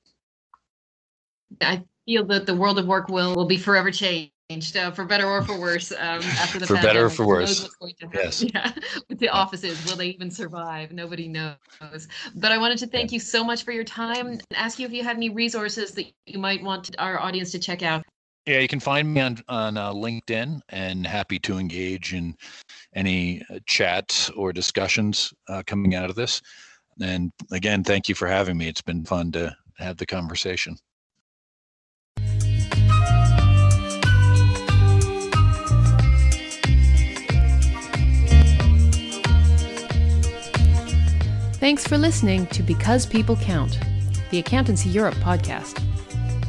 I 1.61 1.83
feel 2.05 2.25
that 2.27 2.46
the 2.46 2.55
world 2.55 2.79
of 2.79 2.87
work 2.87 3.09
will, 3.09 3.35
will 3.35 3.46
be 3.46 3.57
forever 3.57 3.90
changed 3.90 4.33
changed 4.51 4.77
uh, 4.77 4.91
for 4.91 5.05
better 5.05 5.27
or 5.27 5.43
for 5.43 5.59
worse 5.59 5.93
um, 5.93 6.23
after 6.23 6.59
the 6.59 6.67
for 6.67 6.75
pandemic. 6.75 6.95
better 6.95 7.07
or 7.07 7.11
for 7.11 7.27
worse. 7.27 7.69
Yes. 8.13 8.45
Yeah. 8.55 8.73
With 9.09 9.19
the 9.19 9.29
offices, 9.29 9.85
will 9.87 9.97
they 9.97 10.09
even 10.09 10.31
survive? 10.31 10.93
Nobody 10.93 11.29
knows. 11.29 12.09
But 12.37 12.53
I 12.53 12.59
wanted 12.59 12.79
to 12.79 12.87
thank 12.87 13.13
you 13.13 13.19
so 13.19 13.43
much 13.45 13.65
for 13.65 13.73
your 13.73 13.85
time 13.85 14.29
and 14.29 14.43
ask 14.55 14.79
you 14.79 14.87
if 14.87 14.93
you 14.93 15.03
had 15.03 15.17
any 15.17 15.31
resources 15.31 15.93
that 15.93 16.07
you 16.27 16.39
might 16.39 16.63
want 16.63 16.95
our 16.99 17.19
audience 17.21 17.51
to 17.53 17.59
check 17.59 17.83
out. 17.83 18.05
Yeah, 18.47 18.61
you 18.61 18.69
can 18.69 18.79
find 18.79 19.13
me 19.13 19.21
on 19.21 19.39
on 19.49 19.77
uh, 19.77 19.93
LinkedIn, 19.93 20.61
and 20.69 21.05
happy 21.05 21.41
to 21.41 21.59
engage 21.59 22.15
in 22.15 22.37
any 22.95 23.43
uh, 23.51 23.59
chats 23.67 24.31
or 24.31 24.53
discussions 24.53 25.35
uh, 25.49 25.65
coming 25.67 25.97
out 25.97 26.09
of 26.09 26.15
this. 26.15 26.41
And 27.01 27.33
again, 27.51 27.83
thank 27.83 28.09
you 28.09 28.15
for 28.15 28.29
having 28.29 28.57
me. 28.57 28.69
It's 28.69 28.83
been 28.83 29.05
fun 29.05 29.33
to 29.33 29.55
have 29.79 29.97
the 29.97 30.07
conversation. 30.07 30.77
Thanks 41.77 41.89
for 41.91 41.99
listening 41.99 42.47
to 42.47 42.62
Because 42.62 43.05
People 43.05 43.37
Count, 43.37 43.79
the 44.31 44.39
Accountancy 44.39 44.89
Europe 44.89 45.17
podcast. 45.17 45.79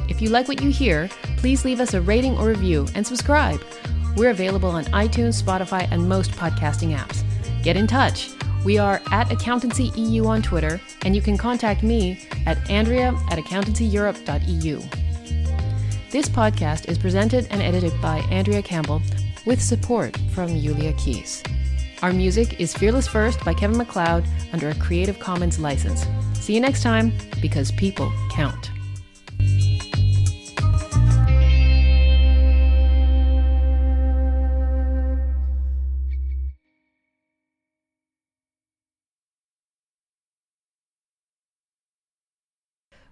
If 0.09 0.21
you 0.21 0.29
like 0.29 0.47
what 0.47 0.61
you 0.61 0.69
hear, 0.69 1.09
please 1.35 1.65
leave 1.65 1.81
us 1.81 1.93
a 1.93 1.99
rating 1.99 2.37
or 2.37 2.47
review 2.47 2.87
and 2.95 3.05
subscribe. 3.05 3.61
We're 4.15 4.29
available 4.29 4.69
on 4.69 4.85
iTunes, 4.85 5.43
Spotify, 5.43 5.85
and 5.91 6.07
most 6.07 6.31
podcasting 6.31 6.97
apps. 6.97 7.25
Get 7.61 7.75
in 7.75 7.87
touch. 7.87 8.29
We 8.63 8.77
are 8.77 9.01
at 9.11 9.29
Accountancy 9.29 9.91
EU 9.97 10.27
on 10.27 10.41
Twitter, 10.41 10.79
and 11.01 11.13
you 11.13 11.21
can 11.21 11.37
contact 11.37 11.83
me 11.83 12.25
at 12.45 12.57
andrea 12.69 13.09
at 13.29 13.37
accountancyeurope.eu. 13.37 14.81
This 16.09 16.29
podcast 16.29 16.87
is 16.87 16.97
presented 16.97 17.47
and 17.51 17.61
edited 17.61 18.01
by 18.01 18.19
Andrea 18.31 18.61
Campbell 18.61 19.01
with 19.45 19.61
support 19.61 20.15
from 20.31 20.57
Julia 20.57 20.93
Keys. 20.93 21.43
Our 22.01 22.13
music 22.13 22.61
is 22.61 22.73
Fearless 22.75 23.07
First 23.07 23.43
by 23.43 23.55
Kevin 23.55 23.77
MacLeod 23.77 24.23
under 24.53 24.69
a 24.69 24.75
Creative 24.75 25.19
Commons 25.19 25.59
license. 25.59 26.05
See 26.33 26.53
you 26.53 26.61
next 26.61 26.83
time 26.83 27.11
because 27.41 27.71
people 27.71 28.11
count. 28.31 28.71